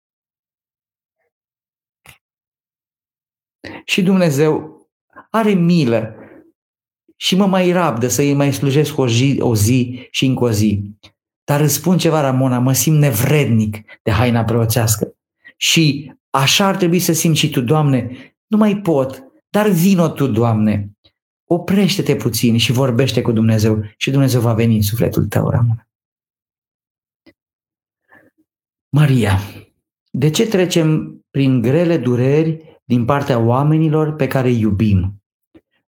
[3.85, 4.81] Și Dumnezeu
[5.29, 6.15] are milă
[7.15, 10.51] și mă mai rabdă să îi mai slujesc o zi, o zi și încă o
[10.51, 10.81] zi.
[11.43, 15.15] Dar îți spun ceva, Ramona, mă simt nevrednic de haina preoțească.
[15.57, 18.17] Și așa ar trebui să simți și tu, Doamne,
[18.47, 20.89] nu mai pot, dar vino tu, Doamne.
[21.49, 25.87] Oprește-te puțin și vorbește cu Dumnezeu și Dumnezeu va veni în sufletul tău, Ramona.
[28.89, 29.39] Maria,
[30.11, 35.23] de ce trecem prin grele dureri din partea oamenilor pe care îi iubim?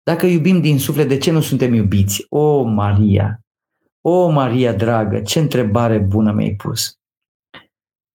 [0.02, 2.26] Dacă iubim din suflet, de ce nu suntem iubiți?
[2.28, 3.40] O, Maria!
[4.00, 6.98] O, Maria dragă, ce întrebare bună mi-ai pus!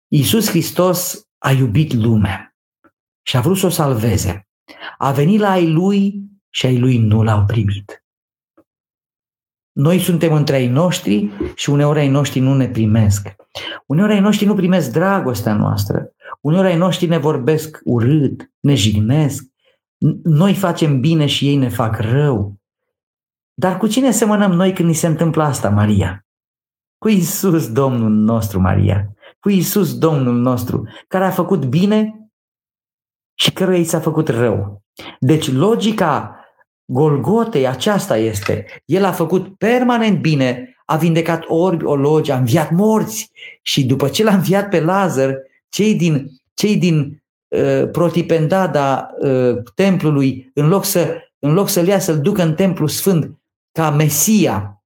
[0.07, 2.55] Iisus Hristos a iubit lumea
[3.21, 4.47] și a vrut să o salveze.
[4.97, 8.03] A venit la ai lui și ai lui nu l-au primit.
[9.71, 13.35] Noi suntem între ai noștri și uneori ai noștri nu ne primesc.
[13.85, 16.13] Uneori ai noștri nu primesc dragostea noastră.
[16.41, 19.43] Uneori ai noștri ne vorbesc urât, ne jignesc,
[20.23, 22.57] noi facem bine și ei ne fac rău.
[23.53, 26.25] Dar cu cine semănăm noi când ni se întâmplă asta, Maria?
[26.97, 29.13] Cu Isus, Domnul nostru, Maria.
[29.39, 32.29] Cu Isus, Domnul nostru, care a făcut bine
[33.33, 34.83] și căruia i s-a făcut rău.
[35.19, 36.39] Deci logica
[36.91, 38.65] Golgotei aceasta este.
[38.85, 43.31] El a făcut permanent bine, a vindecat orbi, ologi, a înviat morți
[43.61, 45.35] și după ce l-a înviat pe Lazar,
[45.69, 51.99] cei din, cei din uh, protipendada uh, templului, în loc, să, în loc să-l ia
[51.99, 53.39] să-l ducă în templu sfânt
[53.71, 54.83] ca Mesia,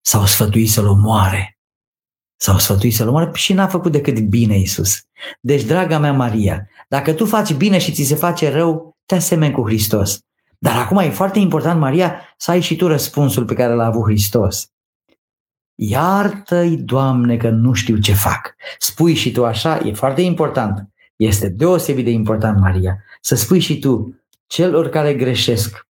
[0.00, 1.55] s-au sfătuit să-l omoare.
[2.36, 5.02] S-au sfătuit să-l omoare și n-a făcut decât bine Isus.
[5.40, 9.52] Deci, draga mea Maria, dacă tu faci bine și ți se face rău, te asemeni
[9.52, 10.20] cu Hristos.
[10.58, 14.04] Dar acum e foarte important, Maria, să ai și tu răspunsul pe care l-a avut
[14.04, 14.70] Hristos.
[15.74, 18.54] Iartă-i, Doamne, că nu știu ce fac.
[18.78, 20.88] Spui și tu așa, e foarte important.
[21.16, 25.85] Este deosebit de important, Maria, să spui și tu celor care greșesc,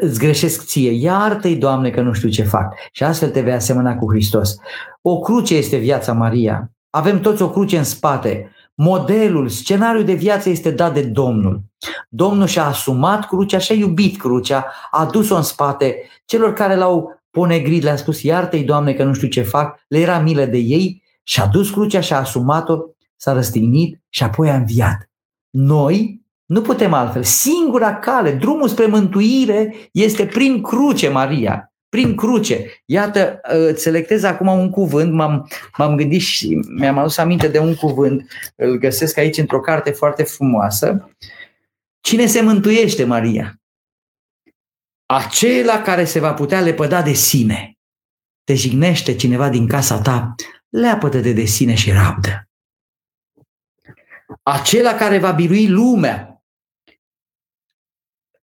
[0.00, 2.74] îți greșesc ție, iartă-i, Doamne, că nu știu ce fac.
[2.92, 4.56] Și astfel te vei asemăna cu Hristos.
[5.02, 6.70] O cruce este viața, Maria.
[6.90, 8.50] Avem toți o cruce în spate.
[8.74, 11.62] Modelul, scenariul de viață este dat de Domnul.
[12.08, 15.96] Domnul și-a asumat crucea și-a iubit crucea, a dus-o în spate.
[16.24, 20.18] Celor care l-au ponegrit le-a spus, iartă-i, Doamne, că nu știu ce fac, le era
[20.18, 22.78] milă de ei și-a dus crucea și-a asumat-o,
[23.16, 25.10] s-a răstignit și apoi a înviat.
[25.50, 26.19] Noi
[26.50, 27.22] nu putem altfel.
[27.22, 32.82] Singura cale, drumul spre mântuire este prin cruce, Maria prin cruce.
[32.84, 35.48] Iată, uh, îți selectez acum un cuvânt, m-am,
[35.78, 40.22] m-am gândit și mi-am adus aminte de un cuvânt, îl găsesc aici într-o carte foarte
[40.22, 41.10] frumoasă.
[42.00, 43.60] Cine se mântuiește, Maria?
[45.06, 47.78] Acela care se va putea lepăda de sine.
[48.44, 50.34] Te jignește cineva din casa ta,
[50.68, 52.48] leapătă-te de sine și rabdă.
[54.42, 56.29] Acela care va birui lumea,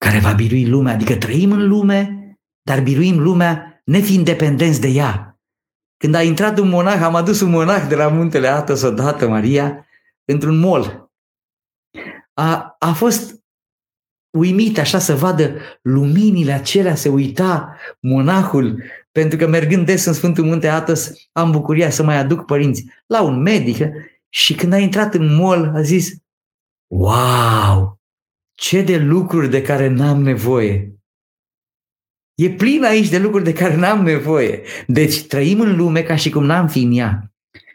[0.05, 2.19] care va birui lumea, adică trăim în lume,
[2.61, 5.39] dar biruim lumea nefiind dependenți de ea.
[5.97, 9.87] Când a intrat un monah, am adus un monah de la muntele Atos odată, Maria,
[10.25, 11.11] într-un mol.
[12.33, 13.43] A, a fost
[14.37, 20.43] uimit așa să vadă luminile acelea, se uita monahul, pentru că mergând des în Sfântul
[20.43, 23.77] Munte Atos, am bucuria să mai aduc părinți la un medic
[24.29, 26.11] și când a intrat în mol a zis,
[26.87, 27.99] wow,
[28.55, 30.95] ce de lucruri de care n-am nevoie.
[32.35, 34.61] E plin aici de lucruri de care n-am nevoie.
[34.87, 37.31] Deci trăim în lume ca și cum n-am fi în ea.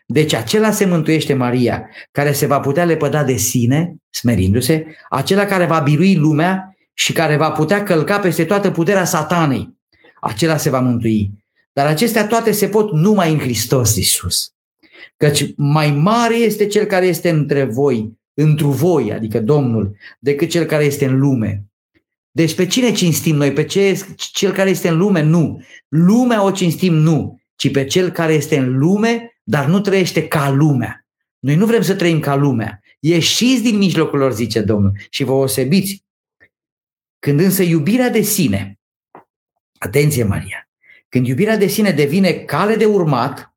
[0.06, 5.66] Deci acela se mântuiește Maria, care se va putea lepăda de sine, smerindu-se, acela care
[5.66, 9.78] va birui lumea și care va putea călca peste toată puterea satanei.
[10.20, 11.30] Acela se va mântui.
[11.72, 14.52] Dar acestea toate se pot numai în Hristos Iisus.
[15.16, 20.64] Căci mai mare este cel care este între voi, întru voi, adică Domnul, decât cel
[20.64, 21.64] care este în lume.
[22.30, 23.52] Deci pe cine cinstim noi?
[23.52, 25.22] Pe ce, cel care este în lume?
[25.22, 25.62] Nu.
[25.88, 26.94] Lumea o cinstim?
[26.94, 27.40] Nu.
[27.56, 31.06] Ci pe cel care este în lume, dar nu trăiește ca lumea.
[31.38, 32.80] Noi nu vrem să trăim ca lumea.
[33.00, 36.04] Ieșiți din mijlocul lor, zice Domnul, și vă osebiți.
[37.18, 38.80] Când însă iubirea de sine,
[39.78, 40.68] atenție Maria,
[41.08, 43.54] când iubirea de sine devine cale de urmat,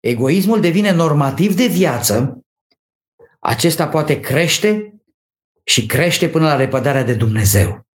[0.00, 2.44] egoismul devine normativ de viață,
[3.40, 4.94] acesta poate crește
[5.64, 7.86] și crește până la repădarea de Dumnezeu.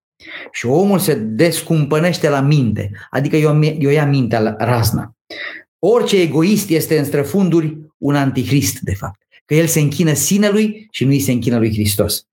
[0.52, 5.16] Și omul se descumpănește la minte, adică eu, eu ia mintea la razna.
[5.78, 9.20] Orice egoist este în străfunduri un antichrist, de fapt.
[9.44, 12.26] Că el se închină sinelui și nu îi se închină lui Hristos.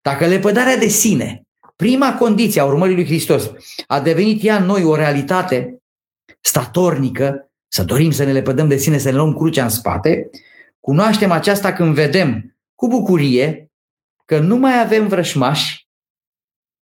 [0.00, 1.42] Dacă lepădarea de sine,
[1.76, 3.50] prima condiție a urmării lui Hristos,
[3.86, 5.82] a devenit ea în noi o realitate
[6.40, 10.30] statornică, să dorim să ne lepădăm de sine, să ne luăm crucea în spate,
[10.80, 13.72] cunoaștem aceasta când vedem cu bucurie
[14.24, 15.88] că nu mai avem vrășmași,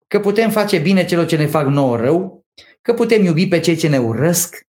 [0.07, 2.45] că putem face bine celor ce ne fac nouă rău,
[2.81, 4.67] că putem iubi pe cei ce ne urăsc,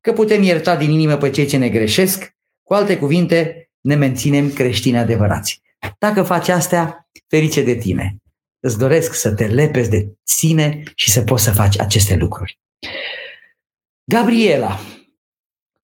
[0.00, 4.52] că putem ierta din inimă pe cei ce ne greșesc, cu alte cuvinte, ne menținem
[4.52, 5.62] creștini adevărați.
[5.98, 8.16] Dacă faci astea, ferice de tine.
[8.60, 12.58] Îți doresc să te lepezi de sine și să poți să faci aceste lucruri.
[14.04, 14.78] Gabriela,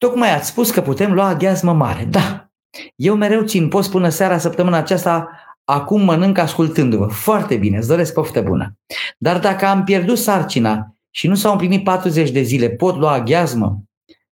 [0.05, 2.05] tocmai ați spus că putem lua aghiazmă mare.
[2.05, 2.51] Da,
[2.97, 5.31] eu mereu țin post până seara săptămâna aceasta
[5.65, 7.07] acum mănânc ascultându-vă.
[7.07, 8.79] Foarte bine, îți doresc poftă bună.
[9.19, 13.83] Dar dacă am pierdut sarcina și nu s-au împlinit 40 de zile, pot lua aghiazmă?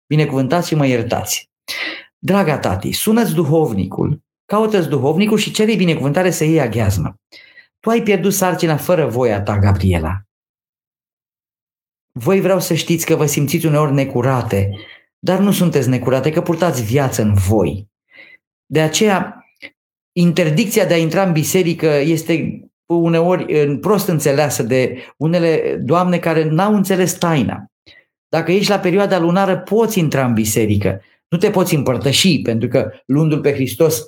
[0.06, 1.50] Binecuvântați și mă iertați.
[2.18, 7.14] Draga tati, sună-ți duhovnicul, caută-ți duhovnicul și cere binecuvântare să iei aghiazmă.
[7.80, 10.22] Tu ai pierdut sarcina fără voia ta, Gabriela.
[12.18, 14.70] Voi vreau să știți că vă simțiți uneori necurate,
[15.24, 17.88] dar nu sunteți necurate, că purtați viață în voi.
[18.66, 19.46] De aceea,
[20.12, 26.74] interdicția de a intra în biserică este uneori prost înțeleasă de unele doamne care n-au
[26.74, 27.66] înțeles taina.
[28.28, 31.02] Dacă ești la perioada lunară, poți intra în biserică.
[31.28, 34.02] Nu te poți împărtăși, pentru că luându-L pe Hristos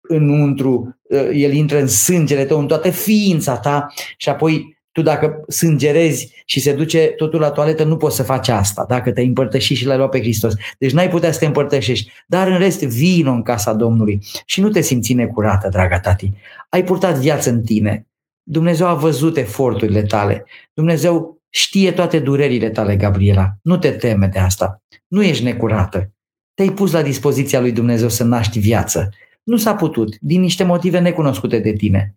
[0.00, 1.00] înăuntru,
[1.32, 6.60] El intră în sângele tău, în toată ființa ta și apoi tu dacă sângerezi și
[6.60, 9.96] se duce totul la toaletă, nu poți să faci asta dacă te-ai împărtășit și l-ai
[9.96, 10.54] luat pe Hristos.
[10.78, 12.12] Deci n-ai putea să te împărtășești.
[12.26, 16.32] Dar în rest, vino în casa Domnului și nu te simți necurată, draga tati.
[16.68, 18.06] Ai purtat viață în tine.
[18.42, 20.44] Dumnezeu a văzut eforturile tale.
[20.74, 23.56] Dumnezeu știe toate durerile tale, Gabriela.
[23.62, 24.82] Nu te teme de asta.
[25.06, 26.12] Nu ești necurată.
[26.54, 29.08] Te-ai pus la dispoziția lui Dumnezeu să naști viață.
[29.42, 32.14] Nu s-a putut, din niște motive necunoscute de tine.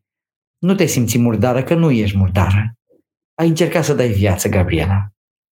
[0.63, 2.77] Nu te simți murdară, că nu ești murdară.
[3.33, 5.07] Ai încercat să dai viață, Gabriela.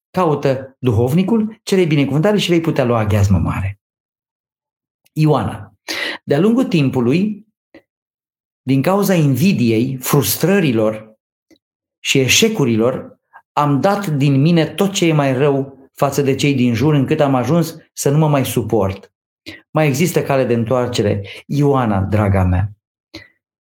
[0.09, 3.79] Caută duhovnicul, cere binecuvântare și vei putea lua aghiazmă mare.
[5.13, 5.73] Ioana.
[6.23, 7.47] De-a lungul timpului,
[8.61, 11.19] din cauza invidiei, frustrărilor
[11.99, 13.19] și eșecurilor,
[13.51, 17.19] am dat din mine tot ce e mai rău față de cei din jur, încât
[17.19, 19.13] am ajuns să nu mă mai suport.
[19.71, 21.27] Mai există cale de întoarcere.
[21.45, 22.71] Ioana, draga mea,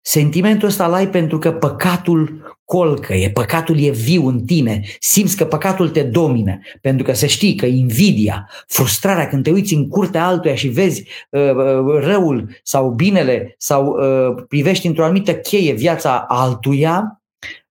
[0.07, 5.89] Sentimentul ăsta l-ai pentru că păcatul colcăie, păcatul e viu în tine, simți că păcatul
[5.89, 10.55] te domină, pentru că să știi că invidia, frustrarea când te uiți în curtea altuia
[10.55, 17.23] și vezi uh, uh, răul sau binele sau uh, privești într-o anumită cheie viața altuia,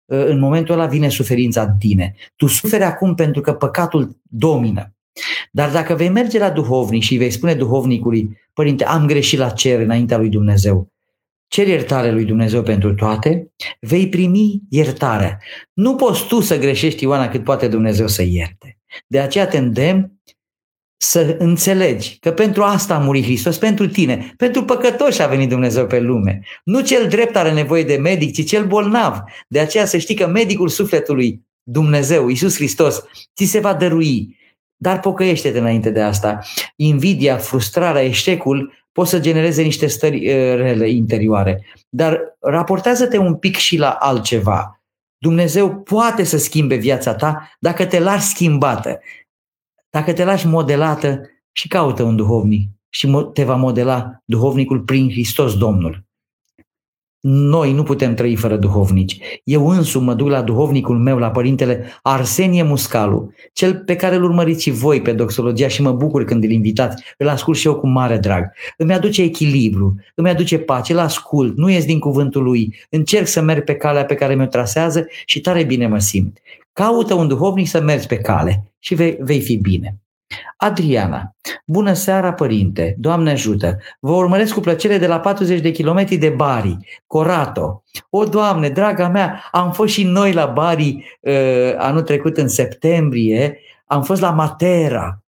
[0.05, 2.15] uh, în momentul ăla vine suferința în tine.
[2.35, 4.93] Tu suferi acum pentru că păcatul domină.
[5.51, 9.79] Dar dacă vei merge la duhovnic și vei spune duhovnicului, Părinte, am greșit la cer
[9.79, 10.87] înaintea lui Dumnezeu,
[11.47, 15.37] cer iertare lui Dumnezeu pentru toate, vei primi iertarea.
[15.73, 18.77] Nu poți tu să greșești, Ioana, cât poate Dumnezeu să ierte.
[19.07, 20.15] De aceea te îndemn
[20.97, 25.85] să înțelegi că pentru asta a murit Hristos, pentru tine, pentru păcătoși a venit Dumnezeu
[25.85, 26.39] pe lume.
[26.63, 29.17] Nu cel drept are nevoie de medic, ci cel bolnav.
[29.47, 33.03] De aceea să știi că medicul sufletului, Dumnezeu, Iisus Hristos,
[33.35, 34.37] ți se va dărui.
[34.75, 36.39] Dar pocăiește-te înainte de asta.
[36.75, 41.65] Invidia, frustrarea, eșecul pot să genereze niște stări uh, rele interioare.
[41.89, 44.81] Dar raportează-te un pic și la altceva.
[45.17, 48.99] Dumnezeu poate să schimbe viața ta dacă te lași schimbată,
[49.89, 51.21] dacă te lași modelată
[51.51, 56.04] și caută un duhovnic și te va modela duhovnicul prin Hristos Domnul.
[57.27, 59.19] Noi nu putem trăi fără duhovnici.
[59.43, 64.23] Eu însumi mă duc la duhovnicul meu, la părintele Arsenie Muscalu, cel pe care îl
[64.23, 67.03] urmăriți și voi pe doxologia și mă bucur când îl invitați.
[67.17, 68.51] Îl ascult și eu cu mare drag.
[68.77, 73.41] Îmi aduce echilibru, îmi aduce pace, îl ascult, nu ies din cuvântul lui, încerc să
[73.41, 76.37] merg pe calea pe care mi-o trasează și tare bine mă simt.
[76.73, 79.99] Caută un duhovnic să mergi pe cale și vei, vei fi bine.
[80.57, 81.35] Adriana.
[81.65, 82.95] Bună seara, părinte.
[82.97, 83.77] Doamne ajută.
[83.99, 87.83] Vă urmăresc cu plăcere de la 40 de kilometri de Bari, Corato.
[88.09, 91.33] O, Doamne, draga mea, am fost și noi la Bari uh,
[91.77, 93.59] anul trecut în septembrie.
[93.85, 95.24] Am fost la Matera.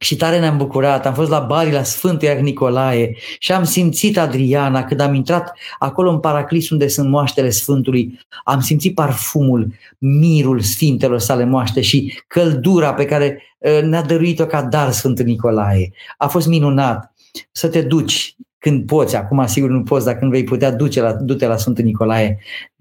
[0.00, 4.18] Și tare ne-am bucurat, am fost la Bari, la Sfântul Iar Nicolae și am simțit
[4.18, 10.60] Adriana când am intrat acolo în paraclis unde sunt moaștele Sfântului, am simțit parfumul, mirul
[10.60, 15.92] Sfintelor sale moaște și căldura pe care ă, ne-a dăruit-o ca dar Sfântul Nicolae.
[16.16, 17.12] A fost minunat.
[17.52, 21.12] Să te duci când poți, acum sigur nu poți, dar când vei putea duce la,
[21.12, 22.38] du-te la Sfântul Nicolae,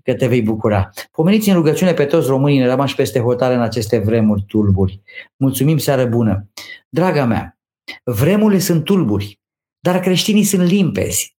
[0.07, 0.89] că te vei bucura.
[1.11, 5.01] Pomeniți în rugăciune pe toți românii rămași peste hotare în aceste vremuri tulburi.
[5.35, 6.49] Mulțumim, seară bună!
[6.89, 7.59] Draga mea,
[8.03, 9.39] vremurile sunt tulburi,
[9.79, 11.35] dar creștinii sunt limpezi.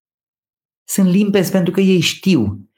[0.84, 2.70] Sunt limpezi pentru că ei știu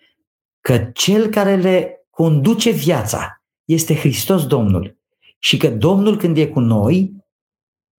[0.62, 4.98] că cel care le conduce viața este Hristos Domnul
[5.40, 7.14] și că Domnul când e cu noi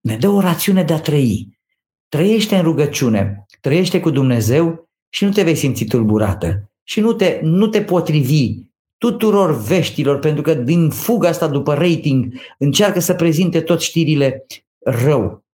[0.00, 1.58] ne dă o rațiune de a trăi.
[2.08, 7.40] Trăiește în rugăciune, trăiește cu Dumnezeu și nu te vei simți tulburată și nu te,
[7.42, 8.54] nu te potrivi
[8.98, 14.46] tuturor veștilor, pentru că din fuga asta după rating încearcă să prezinte tot știrile
[14.84, 15.44] rău.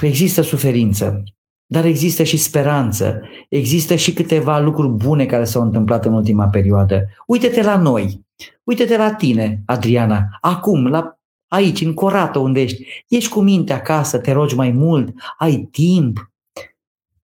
[0.00, 1.22] Există suferință,
[1.66, 3.20] dar există și speranță.
[3.48, 7.02] Există și câteva lucruri bune care s-au întâmplat în ultima perioadă.
[7.26, 8.24] Uite-te la noi,
[8.64, 13.04] uite-te la tine, Adriana, acum, la aici, în Corată unde ești.
[13.08, 16.30] Ești cu minte acasă, te rogi mai mult, ai timp,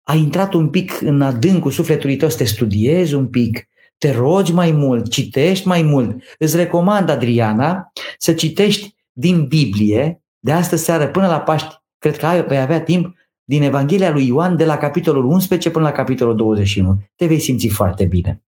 [0.09, 4.53] ai intrat un pic în adâncul sufletului tău să te studiezi un pic, te rogi
[4.53, 6.23] mai mult, citești mai mult.
[6.37, 12.25] Îți recomand, Adriana, să citești din Biblie, de astă seară până la Paști, cred că
[12.25, 16.35] ai, vei avea timp, din Evanghelia lui Ioan, de la capitolul 11 până la capitolul
[16.35, 17.01] 21.
[17.15, 18.43] Te vei simți foarte bine.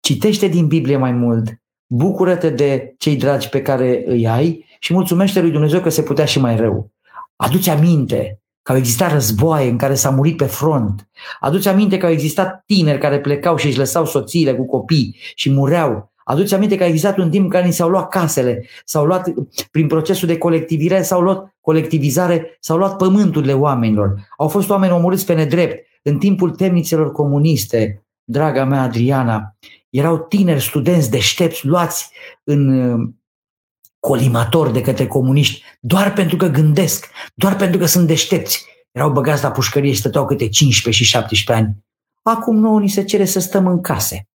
[0.00, 5.40] Citește din Biblie mai mult, bucură-te de cei dragi pe care îi ai și mulțumește
[5.40, 6.92] lui Dumnezeu că se putea și mai rău.
[7.36, 11.08] Aduți aminte că au existat războaie în care s-a murit pe front.
[11.40, 15.50] Aduți aminte că au existat tineri care plecau și își lăsau soțiile cu copii și
[15.50, 16.12] mureau.
[16.24, 19.32] Aduți aminte că a existat un timp în care ni s-au luat casele, s-au luat
[19.70, 24.14] prin procesul de colectivizare, s-au luat colectivizare, s-au luat pământurile oamenilor.
[24.36, 29.56] Au fost oameni omorâți pe nedrept în timpul temnițelor comuniste, draga mea Adriana,
[29.90, 32.10] erau tineri studenți deștepți luați
[32.44, 32.90] în
[34.00, 38.66] uh, colimator de către comuniști doar pentru că gândesc, doar pentru că sunt deștepți.
[38.90, 41.76] Erau băgați la pușcărie și stăteau câte 15 și 17 ani.
[42.22, 44.28] Acum nouă ni se cere să stăm în case.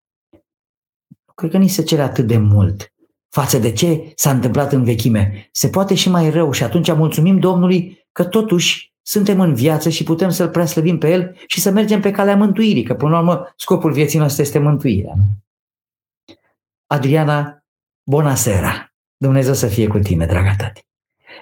[1.35, 2.93] Cred că ni se cere atât de mult
[3.31, 5.49] față de ce s-a întâmplat în vechime.
[5.53, 10.03] Se poate și mai rău și atunci mulțumim Domnului că totuși suntem în viață și
[10.03, 13.53] putem să-L preaslăvim pe El și să mergem pe calea mântuirii, că până la urmă
[13.57, 15.15] scopul vieții noastre este mântuirea.
[16.87, 17.65] Adriana,
[18.11, 18.90] bună seara!
[19.23, 20.87] Dumnezeu să fie cu tine, draga tati.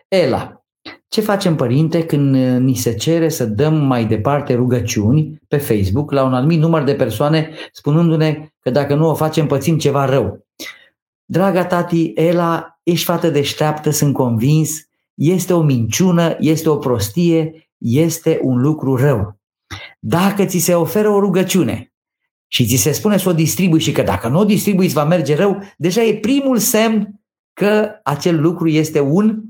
[0.09, 0.65] Ela,
[1.09, 6.25] ce facem, părinte, când ni se cere să dăm mai departe rugăciuni pe Facebook la
[6.25, 10.47] un anumit număr de persoane, spunându-ne că dacă nu o facem, pățim ceva rău?
[11.25, 14.71] Draga tati, Ela, ești fată deșteaptă, sunt convins,
[15.15, 19.41] este o minciună, este o prostie, este un lucru rău.
[19.99, 21.93] Dacă ți se oferă o rugăciune
[22.47, 25.05] și ți se spune să o distribui și că dacă nu o distribui îți va
[25.05, 27.18] merge rău, deja e primul semn
[27.59, 29.43] că acel lucru este un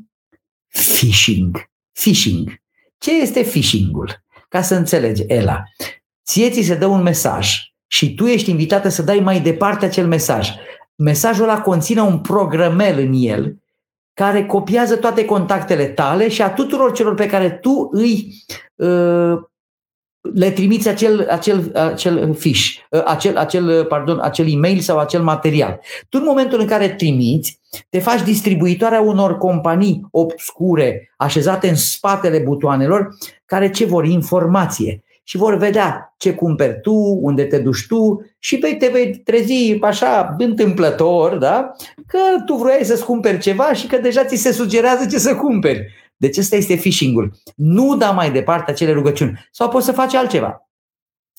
[0.69, 1.71] phishing.
[1.93, 2.55] Phishing.
[2.99, 4.25] Ce este phishing-ul?
[4.49, 5.63] Ca să înțelegi, Ela,
[6.25, 7.55] ție ți se dă un mesaj
[7.87, 10.51] și tu ești invitată să dai mai departe acel mesaj.
[10.95, 13.57] Mesajul ăla conține un programel în el
[14.15, 18.45] care copiază toate contactele tale și a tuturor celor pe care tu îi
[18.75, 19.39] uh,
[20.35, 25.81] le trimiți acel, acel, acel fiș, uh, acel, acel, pardon, acel e-mail sau acel material.
[26.09, 32.39] Tu în momentul în care trimiți, te faci distribuitoarea unor companii obscure așezate în spatele
[32.39, 33.09] butoanelor
[33.47, 34.05] care ce vor?
[34.05, 39.17] Informație și vor vedea ce cumperi tu, unde te duci tu și pe te vei
[39.17, 41.73] trezi așa întâmplător, da?
[42.07, 45.93] că tu vrei să-ți cumperi ceva și că deja ți se sugerează ce să cumperi.
[46.21, 47.35] Deci ăsta este phishing-ul.
[47.57, 49.49] Nu da mai departe acele rugăciuni.
[49.51, 50.69] Sau poți să faci altceva.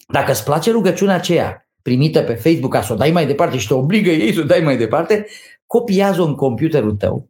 [0.07, 3.67] Dacă îți place rugăciunea aceea primită pe Facebook ca să o dai mai departe și
[3.67, 5.27] te obligă ei să o dai mai departe,
[5.65, 7.29] copiază-o în computerul tău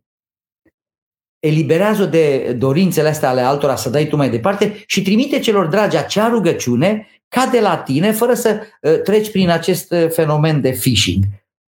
[1.40, 5.98] eliberează de dorințele astea ale altora să dai tu mai departe și trimite celor dragi
[5.98, 10.70] acea rugăciune ca de la tine, fără să uh, treci prin acest uh, fenomen de
[10.70, 11.24] phishing.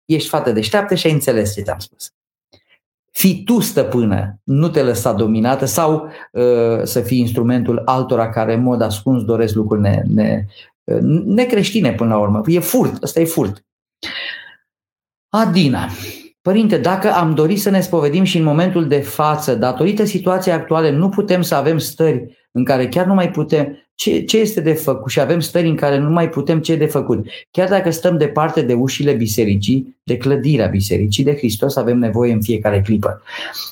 [0.05, 2.13] Ești fată deșteaptă și ai înțeles ce ți-am spus.
[3.11, 8.63] Fii tu stăpână, nu te lăsa dominată sau uh, să fii instrumentul altora care în
[8.63, 10.45] mod ascuns doresc lucruri ne, ne,
[10.83, 12.41] uh, necreștine până la urmă.
[12.45, 13.65] E furt, ăsta e furt.
[15.29, 15.87] Adina,
[16.41, 20.91] Părinte, dacă am dorit să ne spovedim și în momentul de față, datorită situației actuale,
[20.91, 24.73] nu putem să avem stări în care chiar nu mai putem, ce, ce este de
[24.73, 27.25] făcut și avem stări în care nu mai putem ce de făcut.
[27.51, 32.41] Chiar dacă stăm departe de ușile bisericii, de clădirea bisericii, de Hristos avem nevoie în
[32.41, 33.21] fiecare clipă.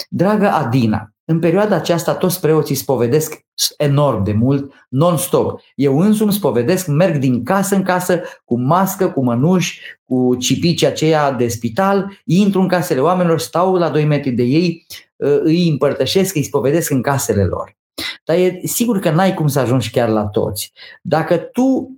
[0.10, 3.46] Dragă Adina, în perioada aceasta toți preoții spovedesc
[3.78, 5.62] enorm de mult, non-stop.
[5.76, 11.32] Eu însumi spovedesc, merg din casă în casă cu mască, cu mănuși, cu cipici aceia
[11.32, 14.86] de spital, intru în casele oamenilor, stau la 2 metri de ei,
[15.22, 17.76] ă, îi împărtășesc, îi spovedesc în casele lor.
[18.24, 20.72] Dar e sigur că n-ai cum să ajungi chiar la toți.
[21.02, 21.98] Dacă tu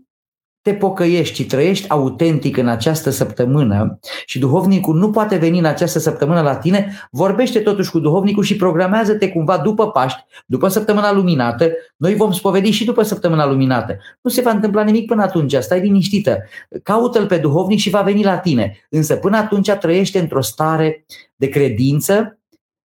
[0.62, 6.00] te pocăiești și trăiești autentic în această săptămână și duhovnicul nu poate veni în această
[6.00, 11.72] săptămână la tine, vorbește totuși cu duhovnicul și programează-te cumva după Paști, după săptămâna luminată.
[11.95, 13.97] Noi vom spovedi și după săptămâna luminată.
[14.22, 16.38] Nu se va întâmpla nimic până atunci, stai liniștită.
[16.84, 18.88] Caută-l pe duhovnic și va veni la tine.
[18.89, 22.39] Însă până atunci trăiește într-o stare de credință,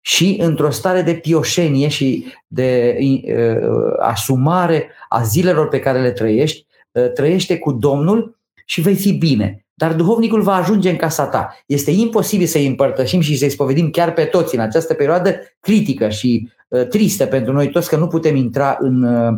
[0.05, 6.67] și într-o stare de pioșenie și de uh, asumare a zilelor pe care le trăiești,
[6.93, 9.67] Uh, trăiește cu Domnul și vei fi bine.
[9.75, 11.57] Dar duhovnicul va ajunge în casa ta.
[11.67, 16.49] Este imposibil să-i împărtășim și să-i spovedim chiar pe toți în această perioadă critică și
[16.69, 19.33] uh, tristă pentru noi toți că nu putem intra în uh,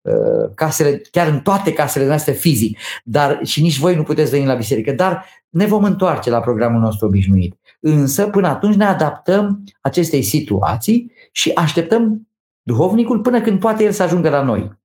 [0.00, 4.46] uh, casele, chiar în toate casele noastre fizic, dar și nici voi nu puteți veni
[4.46, 7.54] la biserică, dar ne vom întoarce la programul nostru obișnuit.
[7.88, 12.28] Însă, până atunci ne adaptăm acestei situații și așteptăm
[12.62, 14.78] duhovnicul până când poate el să ajungă la noi.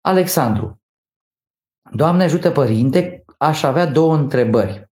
[0.00, 0.80] Alexandru,
[1.90, 4.90] Doamne ajută, Părinte, aș avea două întrebări.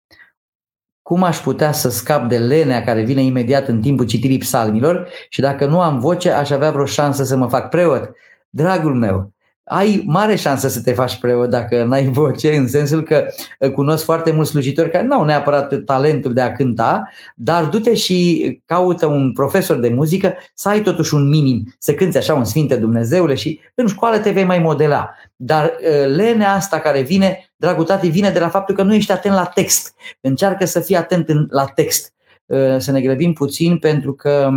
[1.02, 5.40] Cum aș putea să scap de lenea care vine imediat în timpul citirii psalmilor și
[5.40, 8.10] dacă nu am voce, aș avea vreo șansă să mă fac preot?
[8.50, 9.32] Dragul meu,
[9.68, 13.26] ai mare șansă să te faci preot dacă n-ai voce, în sensul că
[13.58, 17.94] uh, cunosc foarte mulți slujitori care nu au neapărat talentul de a cânta, dar du-te
[17.94, 22.44] și caută un profesor de muzică să ai totuși un minim, să cânți așa un
[22.44, 25.14] Sfinte Dumnezeule și în școală te vei mai modela.
[25.36, 29.12] Dar uh, lenea asta care vine, dragul tati, vine de la faptul că nu ești
[29.12, 29.94] atent la text.
[30.20, 32.12] Încearcă să fii atent la text.
[32.46, 34.50] Uh, să ne grăbim puțin pentru că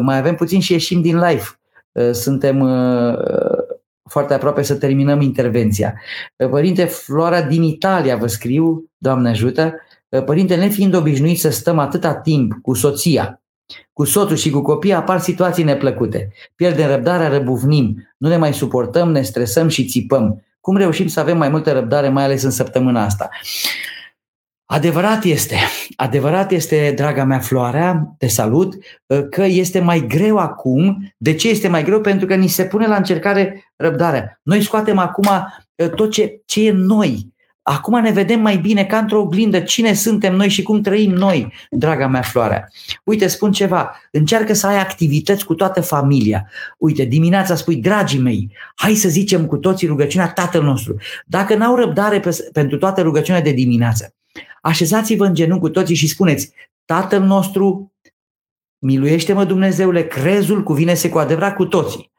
[0.00, 1.44] mai avem puțin și ieșim din live.
[2.12, 2.60] Suntem
[4.12, 6.00] foarte aproape să terminăm intervenția.
[6.50, 9.74] Părinte Flora din Italia, vă scriu, Doamne ajută,
[10.24, 13.42] părinte, nefiind obișnuit să stăm atâta timp cu soția,
[13.92, 16.32] cu soțul și cu copiii, apar situații neplăcute.
[16.54, 20.44] Pierdem răbdarea, răbuvnim, nu ne mai suportăm, ne stresăm și țipăm.
[20.60, 23.28] Cum reușim să avem mai multă răbdare, mai ales în săptămâna asta?
[24.72, 25.56] Adevărat este,
[25.96, 28.74] adevărat este, draga mea Floarea, te salut,
[29.30, 31.12] că este mai greu acum.
[31.16, 32.00] De ce este mai greu?
[32.00, 34.40] Pentru că ni se pune la încercare răbdarea.
[34.42, 35.28] Noi scoatem acum
[35.74, 37.32] uh, tot ce, ce e noi.
[37.62, 41.52] Acum ne vedem mai bine ca într-o oglindă cine suntem noi și cum trăim noi,
[41.70, 42.68] draga mea Floarea.
[43.04, 46.50] Uite, spun ceva, încearcă să ai activități cu toată familia.
[46.78, 50.96] Uite, dimineața spui, dragii mei, hai să zicem cu toții rugăciunea Tatăl nostru.
[51.26, 54.14] Dacă n-au răbdare pe, pentru toată rugăciunea de dimineață,
[54.64, 56.52] Așezați-vă în genunchi cu toții și spuneți,
[56.84, 57.92] Tatăl nostru,
[58.78, 62.12] miluiește-mă Dumnezeule, crezul cuvine-se cu adevărat cu toții.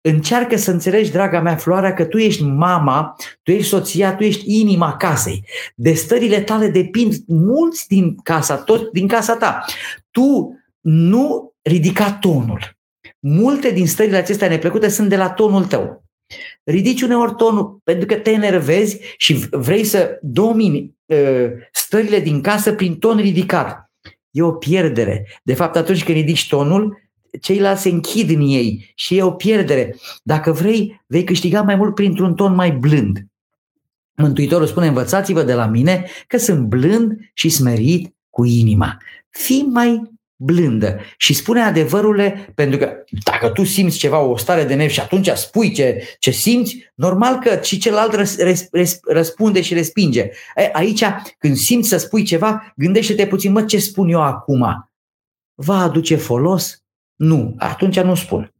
[0.00, 4.60] Încearcă să înțelegi, draga mea Floarea, că tu ești mama, tu ești soția, tu ești
[4.60, 5.44] inima casei.
[5.74, 9.64] De stările tale depind mulți din casa, tot din casa ta.
[10.10, 12.76] Tu nu ridica tonul.
[13.18, 16.04] Multe din stările acestea neplăcute sunt de la tonul tău.
[16.64, 20.95] Ridici uneori tonul pentru că te enervezi și vrei să domini uh,
[21.72, 23.90] stările din casă prin ton ridicat.
[24.30, 25.26] E o pierdere.
[25.42, 27.02] De fapt, atunci când ridici tonul,
[27.40, 29.96] ceilalți se închid în ei și e o pierdere.
[30.22, 33.26] Dacă vrei, vei câștiga mai mult printr-un ton mai blând.
[34.16, 38.96] Mântuitorul spune, învățați-vă de la mine că sunt blând și smerit cu inima.
[39.30, 40.02] Fii mai
[40.36, 42.92] blândă și spune adevărurile, pentru că
[43.24, 47.38] dacă tu simți ceva, o stare de nervi și atunci spui ce, ce simți, normal
[47.38, 50.30] că și celălalt răs, răs, răs, răspunde și respinge.
[50.72, 51.04] Aici,
[51.38, 54.90] când simți să spui ceva, gândește-te puțin, mă, ce spun eu acum?
[55.54, 56.84] Va aduce folos?
[57.14, 58.50] Nu, atunci nu spun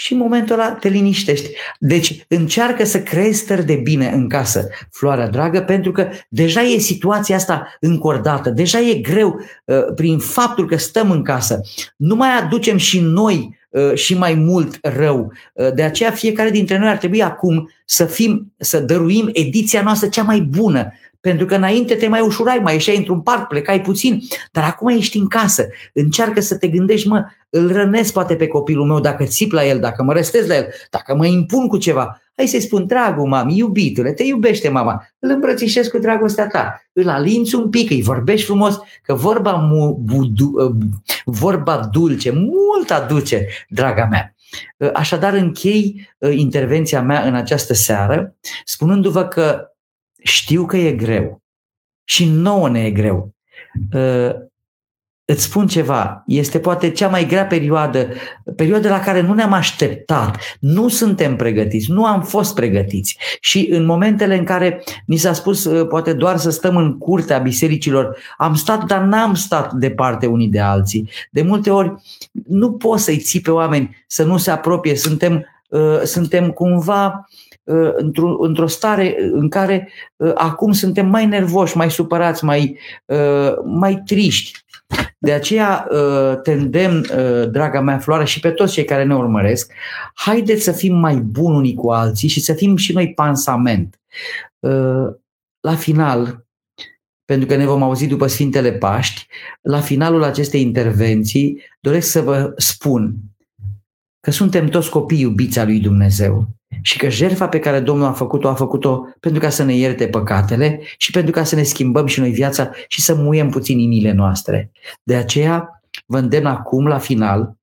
[0.00, 1.50] și în momentul ăla te liniștești.
[1.78, 6.78] Deci încearcă să creezi stări de bine în casă, floarea dragă, pentru că deja e
[6.78, 11.60] situația asta încordată, deja e greu uh, prin faptul că stăm în casă.
[11.96, 15.32] Nu mai aducem și noi uh, și mai mult rău.
[15.52, 20.08] Uh, de aceea fiecare dintre noi ar trebui acum să fim, să dăruim ediția noastră
[20.08, 24.20] cea mai bună, pentru că înainte te mai ușurai, mai ieșai într-un parc, plecai puțin,
[24.52, 25.68] dar acum ești în casă.
[25.92, 29.80] Încearcă să te gândești, mă, îl rănesc poate pe copilul meu dacă țip la el,
[29.80, 32.20] dacă mă răstez la el, dacă mă impun cu ceva.
[32.36, 37.08] Hai să-i spun, dragul mami, iubitule, te iubește mama, îl îmbrățișez cu dragostea ta, îl
[37.08, 40.76] alinți un pic, îi vorbești frumos, că vorba, mu, budu, ă,
[41.24, 44.34] vorba dulce, mult aduce, draga mea.
[44.80, 49.70] Ă, așadar, închei ă, intervenția mea în această seară, spunându-vă că
[50.22, 51.42] știu că e greu
[52.04, 53.34] și nouă ne e greu.
[53.92, 54.30] Uh,
[55.24, 58.08] îți spun ceva, este poate cea mai grea perioadă,
[58.56, 63.16] perioada la care nu ne-am așteptat, nu suntem pregătiți, nu am fost pregătiți.
[63.40, 67.38] Și în momentele în care ni s-a spus uh, poate doar să stăm în curtea
[67.38, 71.10] bisericilor, am stat, dar n-am stat departe unii de alții.
[71.30, 71.94] De multe ori
[72.46, 77.49] nu poți să-i ții pe oameni să nu se apropie, suntem, uh, suntem cumva Uh,
[77.96, 84.02] într-o, într-o stare în care uh, acum suntem mai nervoși, mai supărați, mai, uh, mai
[84.04, 84.58] triști.
[85.18, 85.86] De aceea
[86.42, 87.06] te îndemn,
[87.50, 89.72] draga mea Floare, și pe toți cei care ne urmăresc,
[90.14, 94.00] haideți să fim mai buni unii cu alții și să fim și noi pansament.
[95.60, 96.46] La final,
[97.24, 99.26] pentru că ne vom auzi după Sfintele Paști,
[99.60, 103.14] la finalul acestei intervenții doresc să vă spun
[104.20, 108.12] că suntem toți copii iubiți al lui Dumnezeu și că jertfa pe care Domnul a
[108.12, 112.06] făcut-o, a făcut-o pentru ca să ne ierte păcatele și pentru ca să ne schimbăm
[112.06, 114.70] și noi viața și să muiem puțin inimile noastre.
[115.02, 117.56] De aceea vă îndemn acum la final,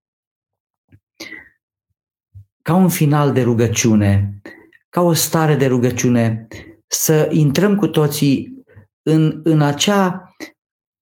[2.62, 4.42] ca un final de rugăciune,
[4.90, 6.48] ca o stare de rugăciune,
[6.88, 8.64] să intrăm cu toții
[9.02, 10.36] în, în acea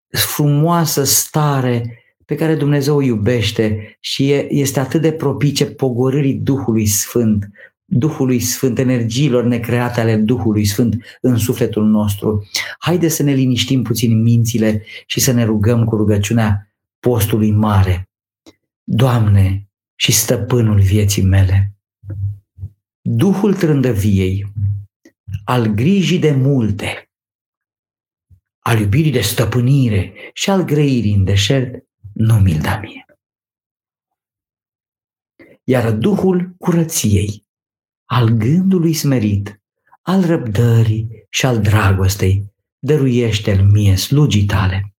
[0.09, 7.49] frumoasă stare pe care Dumnezeu o iubește și este atât de propice pogorârii Duhului Sfânt,
[7.86, 12.48] Duhului Sfânt, energiilor necreate ale Duhului Sfânt în sufletul nostru.
[12.80, 18.10] Haide să ne liniștim puțin mințile și să ne rugăm cu rugăciunea postului mare.
[18.84, 21.76] Doamne și stăpânul vieții mele,
[23.02, 24.54] Duhul trândăviei,
[25.44, 27.10] al grijii de multe,
[28.60, 33.06] al iubirii de stăpânire și al grăirii în deșert, nu mi-l da mie.
[35.64, 37.45] Iar Duhul curăției,
[38.06, 39.62] al gândului smerit,
[40.01, 44.95] al răbdării și al dragostei, dăruiește-l mie slugii tale.